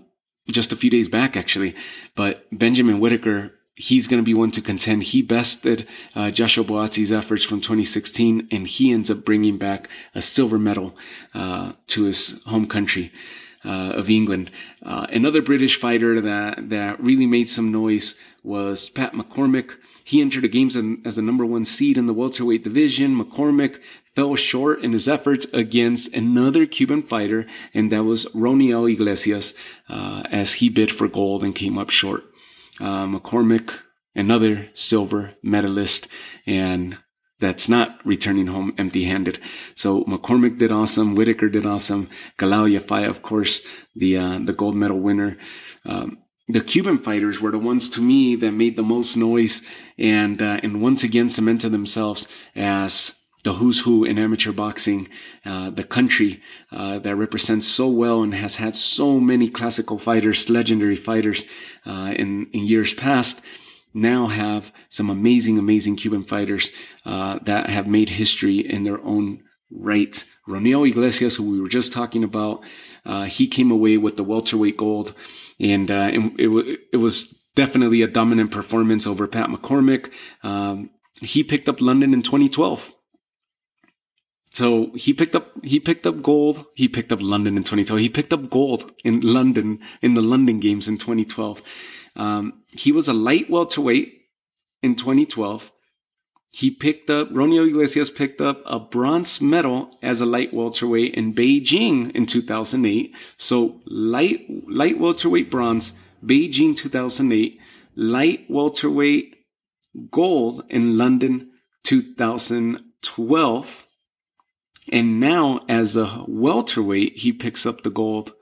just 0.52 0.72
a 0.72 0.76
few 0.76 0.90
days 0.90 1.08
back 1.08 1.36
actually. 1.36 1.76
But 2.16 2.46
Benjamin 2.52 3.00
Whittaker, 3.00 3.52
he's 3.76 4.08
going 4.08 4.22
to 4.22 4.26
be 4.26 4.34
one 4.34 4.52
to 4.52 4.62
contend. 4.62 5.04
He 5.04 5.22
bested 5.22 5.88
uh, 6.16 6.32
Joshua 6.32 6.64
Buatsi's 6.64 7.12
efforts 7.12 7.44
from 7.44 7.62
2016, 7.62 8.48
and 8.52 8.68
he 8.68 8.92
ends 8.92 9.12
up 9.12 9.26
bringing 9.26 9.58
back 9.58 9.90
a 10.14 10.22
silver 10.22 10.58
medal 10.58 10.96
uh, 11.34 11.74
to 11.88 12.04
his 12.04 12.42
home 12.46 12.68
country. 12.68 13.12
Uh, 13.64 13.94
of 13.96 14.12
England. 14.12 14.52
Uh, 14.84 15.08
another 15.10 15.42
British 15.42 15.80
fighter 15.80 16.22
that, 16.22 16.70
that 16.70 17.00
really 17.00 17.26
made 17.26 17.50
some 17.50 17.72
noise 17.72 18.14
was 18.44 18.90
Pat 18.90 19.14
McCormack. 19.14 19.78
He 20.04 20.22
entered 20.22 20.44
the 20.44 20.48
games 20.48 20.78
as 21.04 21.16
the 21.16 21.24
number 21.24 21.44
one 21.48 21.66
seed 21.66 21.98
in 21.98 22.06
the 22.06 22.14
welterweight 22.14 22.64
division. 22.64 23.20
McCormack 23.20 23.80
fell 24.16 24.36
short 24.36 24.82
in 24.84 24.94
his 24.94 25.08
efforts 25.08 25.46
against 25.54 26.14
another 26.14 26.66
Cuban 26.66 27.04
fighter, 27.04 27.46
and 27.74 27.92
that 27.92 28.06
was 28.06 28.26
Roniel 28.28 28.92
Iglesias, 28.92 29.54
uh, 29.90 30.24
as 30.32 30.56
he 30.56 30.70
bid 30.70 30.92
for 30.92 31.08
gold 31.08 31.44
and 31.44 31.54
came 31.54 31.78
up 31.78 31.90
short. 31.90 32.24
Uh, 32.80 33.06
McCormack, 33.06 33.80
another 34.16 34.70
silver 34.74 35.34
medalist, 35.44 36.08
and 36.46 36.98
that's 37.40 37.68
not 37.68 38.00
returning 38.06 38.48
home 38.48 38.74
empty 38.78 39.04
handed. 39.04 39.40
So 39.76 40.04
McCormack 40.06 40.58
did 40.58 40.72
awesome. 40.72 41.16
Whittaker 41.16 41.50
did 41.50 41.66
awesome. 41.66 42.10
Galal 42.40 42.80
Yafai, 42.80 43.08
of 43.10 43.22
course, 43.22 43.62
the, 43.94 44.18
uh, 44.18 44.40
the 44.40 44.54
gold 44.54 44.76
medal 44.76 45.00
winner. 45.00 45.38
Um, 45.86 46.20
the 46.48 46.62
Cuban 46.62 47.00
fighters 47.00 47.42
were 47.42 47.52
the 47.52 47.60
ones 47.60 47.90
to 47.90 48.02
me 48.02 48.36
that 48.38 48.52
made 48.52 48.78
the 48.78 48.84
most 48.84 49.18
noise 49.18 49.62
and, 49.98 50.42
uh, 50.42 50.60
and 50.64 50.82
once 50.82 51.04
again 51.04 51.30
cemented 51.30 51.72
themselves 51.72 52.28
as 52.56 53.20
the 53.46 53.54
who's 53.54 53.82
who 53.82 54.04
in 54.04 54.18
amateur 54.18 54.52
boxing, 54.52 55.08
uh, 55.46 55.70
the 55.70 55.84
country 55.84 56.42
uh, 56.72 56.98
that 56.98 57.16
represents 57.16 57.68
so 57.68 57.88
well 57.88 58.24
and 58.24 58.34
has 58.34 58.56
had 58.56 58.76
so 58.76 59.20
many 59.20 59.48
classical 59.50 60.00
fighters, 60.00 60.50
legendary 60.50 60.96
fighters 60.96 61.46
uh, 61.86 62.12
in, 62.18 62.48
in 62.54 62.66
years 62.66 62.96
past, 62.96 63.46
now 63.94 64.26
have 64.26 64.74
some 64.90 65.12
amazing, 65.12 65.60
amazing 65.60 65.96
Cuban 65.96 66.24
fighters 66.24 66.72
uh, 67.06 67.38
that 67.44 67.70
have 67.70 67.88
made 67.88 68.10
history 68.10 68.58
in 68.58 68.84
their 68.84 69.02
own 69.04 69.44
right. 69.70 70.26
Roniel 70.48 70.90
Iglesias, 70.90 71.36
who 71.36 71.50
we 71.50 71.62
were 71.62 71.70
just 71.70 71.94
talking 71.94 72.24
about, 72.24 72.64
uh, 73.06 73.26
he 73.26 73.48
came 73.48 73.70
away 73.70 73.98
with 73.98 74.18
the 74.18 74.24
welterweight 74.24 74.76
gold, 74.76 75.14
and, 75.60 75.92
uh, 75.92 76.10
it, 76.12 76.80
it 76.94 76.98
was 76.98 77.44
definitely 77.54 78.02
a 78.02 78.08
dominant 78.08 78.50
performance 78.50 79.06
over 79.06 79.28
Pat 79.28 79.50
McCormack. 79.50 80.12
Um, 80.42 80.90
he 81.22 81.44
picked 81.44 81.70
up 81.70 81.80
London 81.80 82.12
in 82.12 82.24
2012. 82.24 82.92
So 84.56 84.92
he 84.96 85.12
picked 85.12 85.36
up 85.36 85.52
he 85.66 85.82
picked 85.82 86.08
up 86.08 86.24
gold. 86.24 86.64
He 86.76 86.88
picked 86.88 87.12
up 87.12 87.22
London 87.22 87.58
in 87.58 87.64
2012. 87.64 88.00
He 88.00 88.08
picked 88.08 88.32
up 88.32 88.50
gold 88.50 88.90
in 89.04 89.20
London 89.20 89.80
in 90.02 90.14
the 90.14 90.22
London 90.22 90.62
Games 90.62 90.88
in 90.88 90.98
2012. 90.98 91.62
Um, 92.16 92.64
he 92.72 92.94
was 92.94 93.10
a 93.10 93.14
light 93.14 93.50
welterweight 93.50 94.14
in 94.82 94.96
2012. 94.96 95.74
He 96.52 96.72
picked 96.72 97.10
up 97.10 97.30
Roniel 97.32 97.68
Iglesias 97.68 98.10
picked 98.10 98.40
up 98.40 98.62
a 98.66 98.80
bronze 98.80 99.42
medal 99.42 99.92
as 100.02 100.22
a 100.22 100.26
light 100.26 100.54
welterweight 100.54 101.14
in 101.16 101.34
Beijing 101.34 102.12
in 102.12 102.26
2008. 102.26 103.14
So 103.36 103.82
light 103.86 104.46
light 104.70 104.98
welterweight 104.98 105.52
bronze, 105.52 105.92
Beijing 106.26 106.78
2008, 106.78 107.60
light 107.98 108.46
welterweight 108.48 109.36
gold 110.12 110.64
in 110.70 110.98
London 110.98 111.52
2012 111.84 113.86
and 114.92 115.20
now, 115.20 115.62
as 115.68 115.96
a 115.96 116.24
welterweight, 116.28 117.18
he 117.18 117.32
picks 117.32 117.66
up 117.66 117.82
the 117.82 117.90
gold 117.90 118.34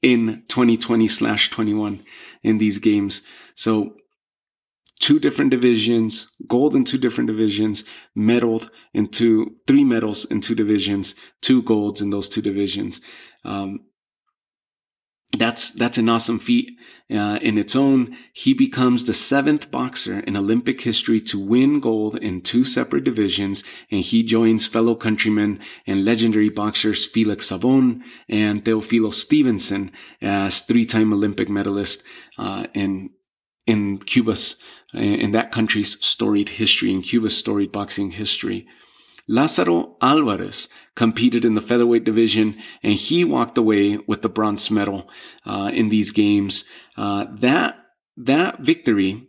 in 0.00 0.44
2020 0.48 1.06
slash 1.08 1.50
21 1.50 2.02
in 2.42 2.58
these 2.58 2.78
games. 2.78 3.22
So 3.54 3.96
two 4.98 5.18
different 5.18 5.50
divisions, 5.50 6.28
gold 6.46 6.74
in 6.74 6.84
two 6.84 6.98
different 6.98 7.28
divisions, 7.28 7.84
medaled 8.16 8.68
in 8.94 9.08
two, 9.08 9.56
three 9.66 9.84
medals 9.84 10.24
in 10.24 10.40
two 10.40 10.54
divisions, 10.54 11.14
two 11.40 11.62
golds 11.62 12.00
in 12.00 12.10
those 12.10 12.28
two 12.28 12.42
divisions. 12.42 13.00
Um, 13.44 13.80
that's 15.38 15.70
that's 15.70 15.96
an 15.96 16.08
awesome 16.08 16.38
feat 16.38 16.78
uh, 17.10 17.38
in 17.40 17.56
its 17.56 17.74
own. 17.74 18.16
He 18.32 18.52
becomes 18.52 19.04
the 19.04 19.14
seventh 19.14 19.70
boxer 19.70 20.20
in 20.20 20.36
Olympic 20.36 20.82
history 20.82 21.20
to 21.22 21.38
win 21.38 21.80
gold 21.80 22.16
in 22.16 22.42
two 22.42 22.64
separate 22.64 23.04
divisions, 23.04 23.64
and 23.90 24.02
he 24.02 24.22
joins 24.22 24.66
fellow 24.66 24.94
countrymen 24.94 25.58
and 25.86 26.04
legendary 26.04 26.50
boxers 26.50 27.06
Felix 27.06 27.46
Savon 27.46 28.04
and 28.28 28.64
Teofilo 28.64 29.12
Stevenson 29.12 29.90
as 30.20 30.60
three-time 30.60 31.12
Olympic 31.12 31.48
medalist 31.48 32.02
uh, 32.38 32.66
in 32.74 33.10
in 33.66 33.98
Cuba's 33.98 34.56
in 34.92 35.32
that 35.32 35.50
country's 35.50 36.04
storied 36.04 36.50
history, 36.50 36.92
in 36.92 37.00
Cuba's 37.00 37.36
storied 37.36 37.72
boxing 37.72 38.10
history. 38.10 38.66
Lazaro 39.28 39.96
Alvarez 40.00 40.68
competed 40.94 41.44
in 41.44 41.54
the 41.54 41.60
featherweight 41.60 42.04
division 42.04 42.56
and 42.82 42.94
he 42.94 43.24
walked 43.24 43.56
away 43.56 43.98
with 44.06 44.22
the 44.22 44.28
bronze 44.28 44.70
medal 44.70 45.08
uh, 45.46 45.70
in 45.72 45.88
these 45.88 46.10
games. 46.10 46.64
Uh, 46.96 47.26
that 47.30 47.78
that 48.16 48.60
victory 48.60 49.28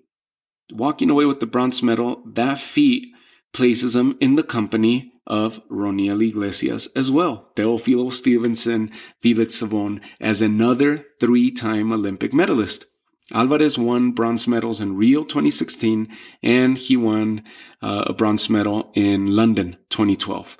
walking 0.71 1.10
away 1.10 1.25
with 1.25 1.39
the 1.39 1.45
bronze 1.45 1.82
medal, 1.84 2.23
that 2.25 2.60
feat 2.60 3.13
places 3.53 3.95
him 3.95 4.17
in 4.19 4.36
the 4.36 4.43
company 4.43 5.13
of 5.25 5.65
Roniel 5.69 6.27
Iglesias 6.27 6.88
as 6.95 7.10
well. 7.10 7.51
Teofilo 7.56 8.12
Stevenson, 8.12 8.91
Felix 9.21 9.56
Savon 9.56 10.01
as 10.19 10.41
another 10.41 11.06
three-time 11.19 11.93
Olympic 11.93 12.34
medalist. 12.34 12.86
Alvarez 13.31 13.77
won 13.77 14.12
bronze 14.12 14.47
medals 14.47 14.81
in 14.81 14.97
Rio 14.97 15.23
2016 15.23 16.09
and 16.41 16.77
he 16.77 16.97
won 16.97 17.43
uh, 17.81 18.03
a 18.07 18.13
bronze 18.13 18.49
medal 18.49 18.91
in 18.95 19.36
London 19.36 19.77
2012 19.89 20.57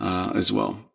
uh, 0.00 0.32
as 0.34 0.50
well. 0.50 0.90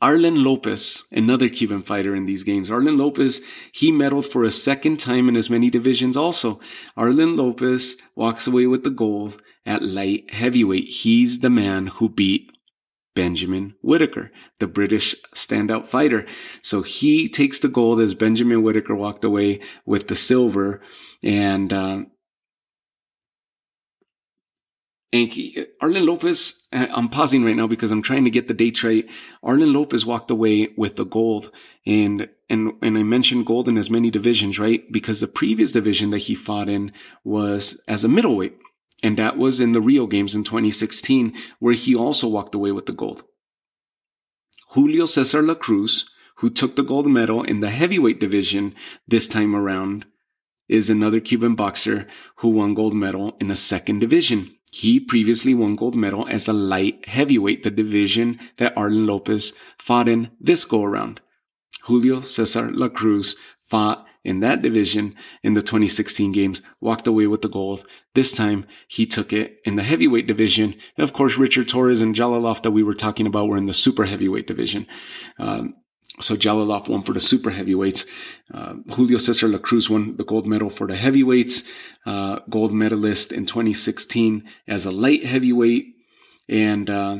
Arlen 0.00 0.44
Lopez, 0.44 1.04
another 1.12 1.48
Cuban 1.48 1.82
fighter 1.82 2.14
in 2.14 2.26
these 2.26 2.42
games. 2.42 2.70
Arlen 2.70 2.98
Lopez, 2.98 3.40
he 3.72 3.90
medaled 3.90 4.26
for 4.26 4.44
a 4.44 4.50
second 4.50 4.98
time 4.98 5.28
in 5.28 5.36
as 5.36 5.48
many 5.48 5.70
divisions 5.70 6.16
also. 6.16 6.60
Arlen 6.96 7.36
Lopez 7.36 7.96
walks 8.14 8.46
away 8.46 8.66
with 8.66 8.84
the 8.84 8.90
gold 8.90 9.40
at 9.64 9.82
light 9.82 10.32
heavyweight. 10.32 10.88
He's 10.88 11.38
the 11.38 11.50
man 11.50 11.86
who 11.86 12.08
beat 12.08 12.50
Benjamin 13.14 13.74
Whittaker, 13.82 14.30
the 14.58 14.66
British 14.66 15.14
standout 15.34 15.86
fighter. 15.86 16.26
So 16.62 16.82
he 16.82 17.28
takes 17.28 17.58
the 17.58 17.68
gold 17.68 18.00
as 18.00 18.14
Benjamin 18.14 18.62
Whittaker 18.62 18.94
walked 18.94 19.24
away 19.24 19.60
with 19.86 20.08
the 20.08 20.16
silver. 20.16 20.80
And, 21.22 21.72
uh, 21.72 22.02
Arlen 25.80 26.06
Lopez, 26.06 26.66
uh, 26.72 26.88
I'm 26.90 27.08
pausing 27.08 27.44
right 27.44 27.54
now 27.54 27.68
because 27.68 27.92
I'm 27.92 28.02
trying 28.02 28.24
to 28.24 28.30
get 28.30 28.48
the 28.48 28.54
date 28.54 28.82
right. 28.82 29.08
Arlen 29.44 29.72
Lopez 29.72 30.04
walked 30.04 30.30
away 30.30 30.70
with 30.76 30.96
the 30.96 31.04
gold 31.04 31.52
and, 31.86 32.28
and, 32.50 32.72
and 32.82 32.98
I 32.98 33.04
mentioned 33.04 33.46
gold 33.46 33.68
in 33.68 33.78
as 33.78 33.88
many 33.88 34.10
divisions, 34.10 34.58
right? 34.58 34.90
Because 34.90 35.20
the 35.20 35.28
previous 35.28 35.70
division 35.70 36.10
that 36.10 36.18
he 36.18 36.34
fought 36.34 36.68
in 36.68 36.92
was 37.22 37.80
as 37.86 38.02
a 38.02 38.08
middleweight. 38.08 38.58
And 39.04 39.18
that 39.18 39.36
was 39.36 39.60
in 39.60 39.72
the 39.72 39.82
Rio 39.82 40.06
Games 40.06 40.34
in 40.34 40.44
2016, 40.44 41.34
where 41.58 41.74
he 41.74 41.94
also 41.94 42.26
walked 42.26 42.54
away 42.54 42.72
with 42.72 42.86
the 42.86 42.92
gold. 42.92 43.22
Julio 44.70 45.04
Cesar 45.04 45.42
La 45.42 45.54
Cruz, 45.54 46.06
who 46.36 46.48
took 46.48 46.74
the 46.74 46.82
gold 46.82 47.06
medal 47.06 47.42
in 47.42 47.60
the 47.60 47.68
heavyweight 47.68 48.18
division 48.18 48.74
this 49.06 49.26
time 49.26 49.54
around, 49.54 50.06
is 50.68 50.88
another 50.88 51.20
Cuban 51.20 51.54
boxer 51.54 52.06
who 52.36 52.48
won 52.48 52.72
gold 52.72 52.94
medal 52.94 53.36
in 53.40 53.48
the 53.48 53.56
second 53.56 53.98
division. 53.98 54.56
He 54.72 54.98
previously 54.98 55.54
won 55.54 55.76
gold 55.76 55.94
medal 55.94 56.26
as 56.28 56.48
a 56.48 56.54
light 56.54 57.06
heavyweight, 57.06 57.62
the 57.62 57.70
division 57.70 58.40
that 58.56 58.74
Arlen 58.74 59.06
Lopez 59.06 59.52
fought 59.78 60.08
in 60.08 60.30
this 60.40 60.64
go 60.64 60.82
around. 60.82 61.20
Julio 61.82 62.22
Cesar 62.22 62.72
La 62.72 62.88
Cruz 62.88 63.36
fought 63.62 64.06
in 64.24 64.40
that 64.40 64.62
division 64.62 65.14
in 65.42 65.54
the 65.54 65.62
2016 65.62 66.32
games, 66.32 66.62
walked 66.80 67.06
away 67.06 67.26
with 67.26 67.42
the 67.42 67.48
gold. 67.48 67.84
This 68.14 68.32
time 68.32 68.66
he 68.88 69.06
took 69.06 69.32
it 69.32 69.58
in 69.64 69.76
the 69.76 69.82
heavyweight 69.82 70.26
division. 70.26 70.74
And 70.96 71.04
of 71.04 71.12
course, 71.12 71.36
Richard 71.36 71.68
Torres 71.68 72.00
and 72.00 72.14
Jalolov 72.14 72.62
that 72.62 72.70
we 72.70 72.82
were 72.82 72.94
talking 72.94 73.26
about 73.26 73.48
were 73.48 73.56
in 73.56 73.66
the 73.66 73.74
super 73.74 74.06
heavyweight 74.06 74.46
division. 74.46 74.86
Um, 75.38 75.74
so 76.20 76.36
Jalolov 76.36 76.88
won 76.88 77.02
for 77.02 77.12
the 77.12 77.20
super 77.20 77.50
heavyweights. 77.50 78.04
Uh, 78.52 78.74
Julio 78.94 79.18
Cesar 79.18 79.48
La 79.48 79.58
Cruz 79.58 79.90
won 79.90 80.16
the 80.16 80.24
gold 80.24 80.46
medal 80.46 80.70
for 80.70 80.86
the 80.86 80.96
heavyweights, 80.96 81.64
uh, 82.06 82.38
gold 82.48 82.72
medalist 82.72 83.32
in 83.32 83.46
2016 83.46 84.44
as 84.68 84.86
a 84.86 84.92
light 84.92 85.26
heavyweight. 85.26 85.86
And, 86.48 86.88
uh, 86.88 87.18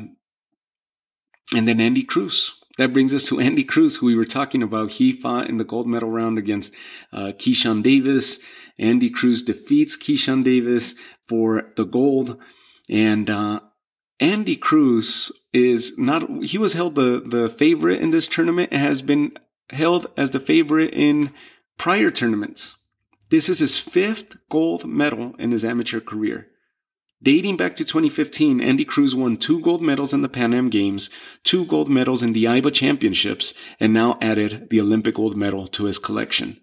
and 1.52 1.68
then 1.68 1.80
Andy 1.80 2.04
Cruz 2.04 2.52
that 2.78 2.92
brings 2.92 3.14
us 3.14 3.26
to 3.26 3.40
Andy 3.40 3.64
Cruz, 3.64 3.96
who 3.96 4.06
we 4.06 4.16
were 4.16 4.24
talking 4.24 4.62
about. 4.62 4.92
He 4.92 5.12
fought 5.12 5.48
in 5.48 5.58
the 5.58 5.64
gold 5.64 5.86
medal 5.86 6.10
round 6.10 6.38
against 6.38 6.74
uh, 7.12 7.32
Keyshawn 7.36 7.82
Davis. 7.82 8.40
Andy 8.78 9.10
Cruz 9.10 9.42
defeats 9.42 9.96
Keyshawn 9.96 10.42
Davis 10.42 10.94
for 11.28 11.72
the 11.76 11.84
gold. 11.84 12.38
And 12.88 13.30
uh, 13.30 13.60
Andy 14.18 14.56
Cruz 14.56 15.30
is 15.52 15.96
not, 15.98 16.28
he 16.42 16.58
was 16.58 16.72
held 16.72 16.96
the, 16.96 17.22
the 17.24 17.48
favorite 17.48 18.00
in 18.00 18.10
this 18.10 18.26
tournament, 18.26 18.72
has 18.72 19.02
been 19.02 19.32
held 19.70 20.08
as 20.16 20.30
the 20.30 20.40
favorite 20.40 20.92
in 20.92 21.32
prior 21.78 22.10
tournaments. 22.10 22.74
This 23.30 23.48
is 23.48 23.60
his 23.60 23.78
fifth 23.78 24.36
gold 24.48 24.84
medal 24.84 25.34
in 25.38 25.50
his 25.52 25.64
amateur 25.64 26.00
career. 26.00 26.48
Dating 27.24 27.56
back 27.56 27.74
to 27.76 27.86
2015, 27.86 28.60
Andy 28.60 28.84
Cruz 28.84 29.14
won 29.14 29.38
two 29.38 29.58
gold 29.60 29.80
medals 29.80 30.12
in 30.12 30.20
the 30.20 30.28
Pan 30.28 30.52
Am 30.52 30.68
Games, 30.68 31.08
two 31.42 31.64
gold 31.64 31.88
medals 31.88 32.22
in 32.22 32.34
the 32.34 32.44
IBA 32.44 32.74
Championships, 32.74 33.54
and 33.80 33.94
now 33.94 34.18
added 34.20 34.68
the 34.68 34.78
Olympic 34.78 35.14
gold 35.14 35.34
medal 35.34 35.66
to 35.68 35.84
his 35.84 35.98
collection. 35.98 36.60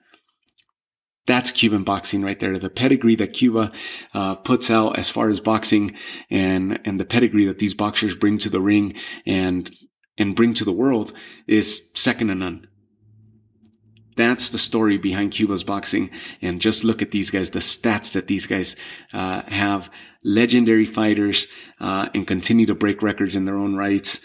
That's 1.26 1.50
Cuban 1.50 1.84
boxing 1.84 2.22
right 2.22 2.40
there. 2.40 2.60
The 2.60 2.70
pedigree 2.70 3.16
that 3.16 3.34
Cuba 3.34 3.72
uh, 4.14 4.36
puts 4.36 4.70
out 4.70 5.00
as 5.00 5.10
far 5.10 5.30
as 5.30 5.40
boxing 5.40 5.98
and, 6.30 6.80
and 6.86 7.00
the 7.00 7.06
pedigree 7.06 7.46
that 7.46 7.58
these 7.58 7.74
boxers 7.74 8.16
bring 8.16 8.38
to 8.38 8.50
the 8.50 8.62
ring 8.62 8.94
and, 9.26 9.76
and 10.16 10.36
bring 10.36 10.54
to 10.54 10.66
the 10.66 10.72
world 10.72 11.12
is 11.48 11.90
second 11.96 12.28
to 12.28 12.36
none. 12.36 12.68
That's 14.16 14.50
the 14.52 14.60
story 14.60 15.00
behind 15.00 15.32
Cuba's 15.32 15.64
boxing. 15.64 16.12
And 16.40 16.62
just 16.62 16.84
look 16.84 17.02
at 17.02 17.10
these 17.10 17.32
guys, 17.32 17.50
the 17.50 17.60
stats 17.60 18.14
that 18.14 18.28
these 18.28 18.46
guys 18.46 18.76
uh, 19.12 19.42
have. 19.44 19.90
Legendary 20.24 20.86
fighters 20.86 21.48
uh, 21.80 22.10
and 22.14 22.28
continue 22.28 22.66
to 22.66 22.76
break 22.76 23.02
records 23.02 23.36
in 23.36 23.46
their 23.46 23.58
own 23.58 23.76
rights. 23.76 24.22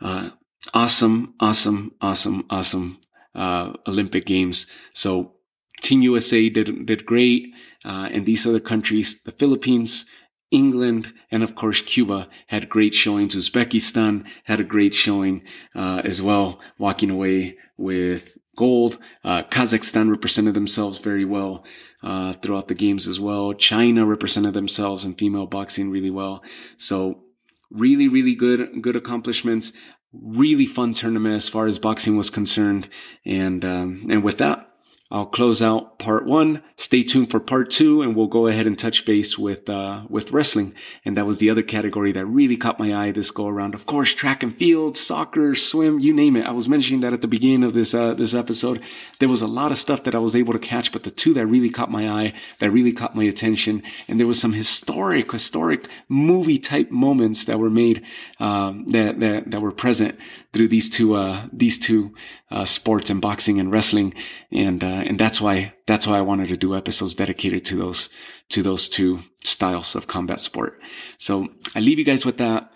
Uh, 0.00 0.30
awesome, 0.74 1.34
awesome, 1.40 1.92
awesome, 2.00 2.44
awesome 2.50 2.98
uh, 3.34 3.72
Olympic 3.86 4.26
Games. 4.26 4.66
So 4.92 5.34
Team 5.82 6.02
USA 6.02 6.48
did 6.48 6.86
did 6.86 7.06
great, 7.06 7.52
uh, 7.84 8.08
and 8.12 8.26
these 8.26 8.46
other 8.46 8.60
countries, 8.60 9.22
the 9.22 9.32
Philippines, 9.32 10.04
England, 10.50 11.12
and 11.30 11.42
of 11.42 11.54
course 11.54 11.80
Cuba 11.80 12.28
had 12.48 12.68
great 12.68 12.94
showings. 12.94 13.34
Uzbekistan 13.34 14.24
had 14.44 14.60
a 14.60 14.64
great 14.64 14.94
showing 14.94 15.42
uh, 15.74 16.02
as 16.04 16.20
well, 16.20 16.60
walking 16.78 17.10
away 17.10 17.56
with 17.76 18.36
gold. 18.60 18.98
Uh, 19.24 19.42
Kazakhstan 19.44 20.10
represented 20.10 20.54
themselves 20.54 20.98
very 20.98 21.24
well 21.24 21.64
uh, 22.02 22.34
throughout 22.34 22.68
the 22.68 22.74
games 22.74 23.08
as 23.08 23.18
well. 23.18 23.54
China 23.54 24.04
represented 24.04 24.52
themselves 24.52 25.04
in 25.06 25.14
female 25.14 25.46
boxing 25.46 25.90
really 25.90 26.10
well. 26.10 26.44
So 26.76 27.24
really, 27.70 28.06
really 28.06 28.34
good, 28.34 28.82
good 28.82 28.96
accomplishments. 28.96 29.72
Really 30.12 30.66
fun 30.66 30.92
tournament 30.92 31.36
as 31.36 31.48
far 31.48 31.66
as 31.66 31.78
boxing 31.78 32.16
was 32.18 32.30
concerned. 32.30 32.88
And 33.24 33.64
um, 33.64 34.04
and 34.10 34.22
with 34.22 34.38
that, 34.38 34.69
I'll 35.12 35.26
close 35.26 35.60
out 35.60 35.98
part 35.98 36.24
one. 36.24 36.62
Stay 36.76 37.02
tuned 37.02 37.32
for 37.32 37.40
part 37.40 37.68
two, 37.68 38.00
and 38.00 38.14
we'll 38.14 38.28
go 38.28 38.46
ahead 38.46 38.66
and 38.66 38.78
touch 38.78 39.04
base 39.04 39.36
with 39.36 39.68
uh, 39.68 40.02
with 40.08 40.30
wrestling. 40.30 40.72
And 41.04 41.16
that 41.16 41.26
was 41.26 41.38
the 41.38 41.50
other 41.50 41.62
category 41.62 42.12
that 42.12 42.26
really 42.26 42.56
caught 42.56 42.78
my 42.78 42.94
eye 42.94 43.10
this 43.10 43.32
go 43.32 43.48
around. 43.48 43.74
Of 43.74 43.86
course, 43.86 44.14
track 44.14 44.44
and 44.44 44.56
field, 44.56 44.96
soccer, 44.96 45.56
swim, 45.56 45.98
you 45.98 46.12
name 46.12 46.36
it. 46.36 46.46
I 46.46 46.52
was 46.52 46.68
mentioning 46.68 47.00
that 47.00 47.12
at 47.12 47.22
the 47.22 47.28
beginning 47.28 47.64
of 47.64 47.74
this 47.74 47.92
uh, 47.92 48.14
this 48.14 48.34
episode. 48.34 48.80
There 49.18 49.28
was 49.28 49.42
a 49.42 49.48
lot 49.48 49.72
of 49.72 49.78
stuff 49.78 50.04
that 50.04 50.14
I 50.14 50.18
was 50.18 50.36
able 50.36 50.52
to 50.52 50.58
catch, 50.60 50.92
but 50.92 51.02
the 51.02 51.10
two 51.10 51.34
that 51.34 51.46
really 51.46 51.70
caught 51.70 51.90
my 51.90 52.08
eye, 52.08 52.32
that 52.60 52.70
really 52.70 52.92
caught 52.92 53.16
my 53.16 53.24
attention, 53.24 53.82
and 54.06 54.20
there 54.20 54.28
was 54.28 54.40
some 54.40 54.52
historic, 54.52 55.32
historic 55.32 55.88
movie 56.08 56.58
type 56.58 56.90
moments 56.90 57.44
that 57.46 57.58
were 57.58 57.70
made 57.70 58.04
um, 58.38 58.86
that 58.86 59.18
that 59.18 59.50
that 59.50 59.60
were 59.60 59.72
present 59.72 60.16
through 60.52 60.68
these 60.68 60.88
two 60.88 61.14
uh, 61.14 61.46
these 61.52 61.78
two 61.78 62.14
uh, 62.50 62.64
sports 62.64 63.10
and 63.10 63.20
boxing 63.20 63.60
and 63.60 63.72
wrestling, 63.72 64.14
and 64.50 64.82
uh, 64.82 64.99
and 65.00 65.18
that's 65.18 65.40
why 65.40 65.74
that's 65.86 66.06
why 66.06 66.18
I 66.18 66.22
wanted 66.22 66.48
to 66.48 66.56
do 66.56 66.76
episodes 66.76 67.14
dedicated 67.14 67.64
to 67.66 67.76
those 67.76 68.08
to 68.50 68.62
those 68.62 68.88
two 68.88 69.22
styles 69.44 69.94
of 69.94 70.06
combat 70.06 70.40
sport. 70.40 70.80
So 71.18 71.48
I 71.74 71.80
leave 71.80 71.98
you 71.98 72.04
guys 72.04 72.24
with 72.24 72.38
that. 72.38 72.70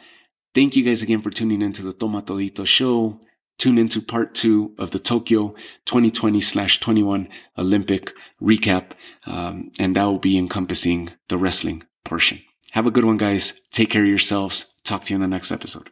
Thank 0.55 0.77
you 0.77 0.85
guys 0.85 1.03
again 1.03 1.21
for 1.21 1.31
tuning 1.31 1.63
into 1.63 1.83
the 1.83 1.93
Toma 1.93 2.23
Todito 2.23 2.67
show. 2.67 3.19
Tune 3.59 3.79
into 3.79 4.01
part 4.01 4.35
two 4.35 4.75
of 4.79 4.91
the 4.91 4.99
Tokyo 4.99 5.55
2020 5.87 6.41
slash 6.41 6.81
21 6.81 7.29
Olympic 7.57 8.13
recap. 8.43 8.93
Um, 9.27 9.71
and 9.79 9.97
that 9.97 10.05
will 10.05 10.19
be 10.19 10.37
encompassing 10.37 11.11
the 11.29 11.39
wrestling 11.39 11.85
portion. 12.05 12.43
Have 12.73 12.87
a 12.87 12.91
good 12.91 13.05
one, 13.05 13.17
guys. 13.17 13.61
Take 13.71 13.91
care 13.91 14.03
of 14.03 14.09
yourselves. 14.09 14.81
Talk 14.85 15.05
to 15.05 15.13
you 15.13 15.17
in 15.17 15.23
the 15.23 15.29
next 15.29 15.53
episode. 15.53 15.91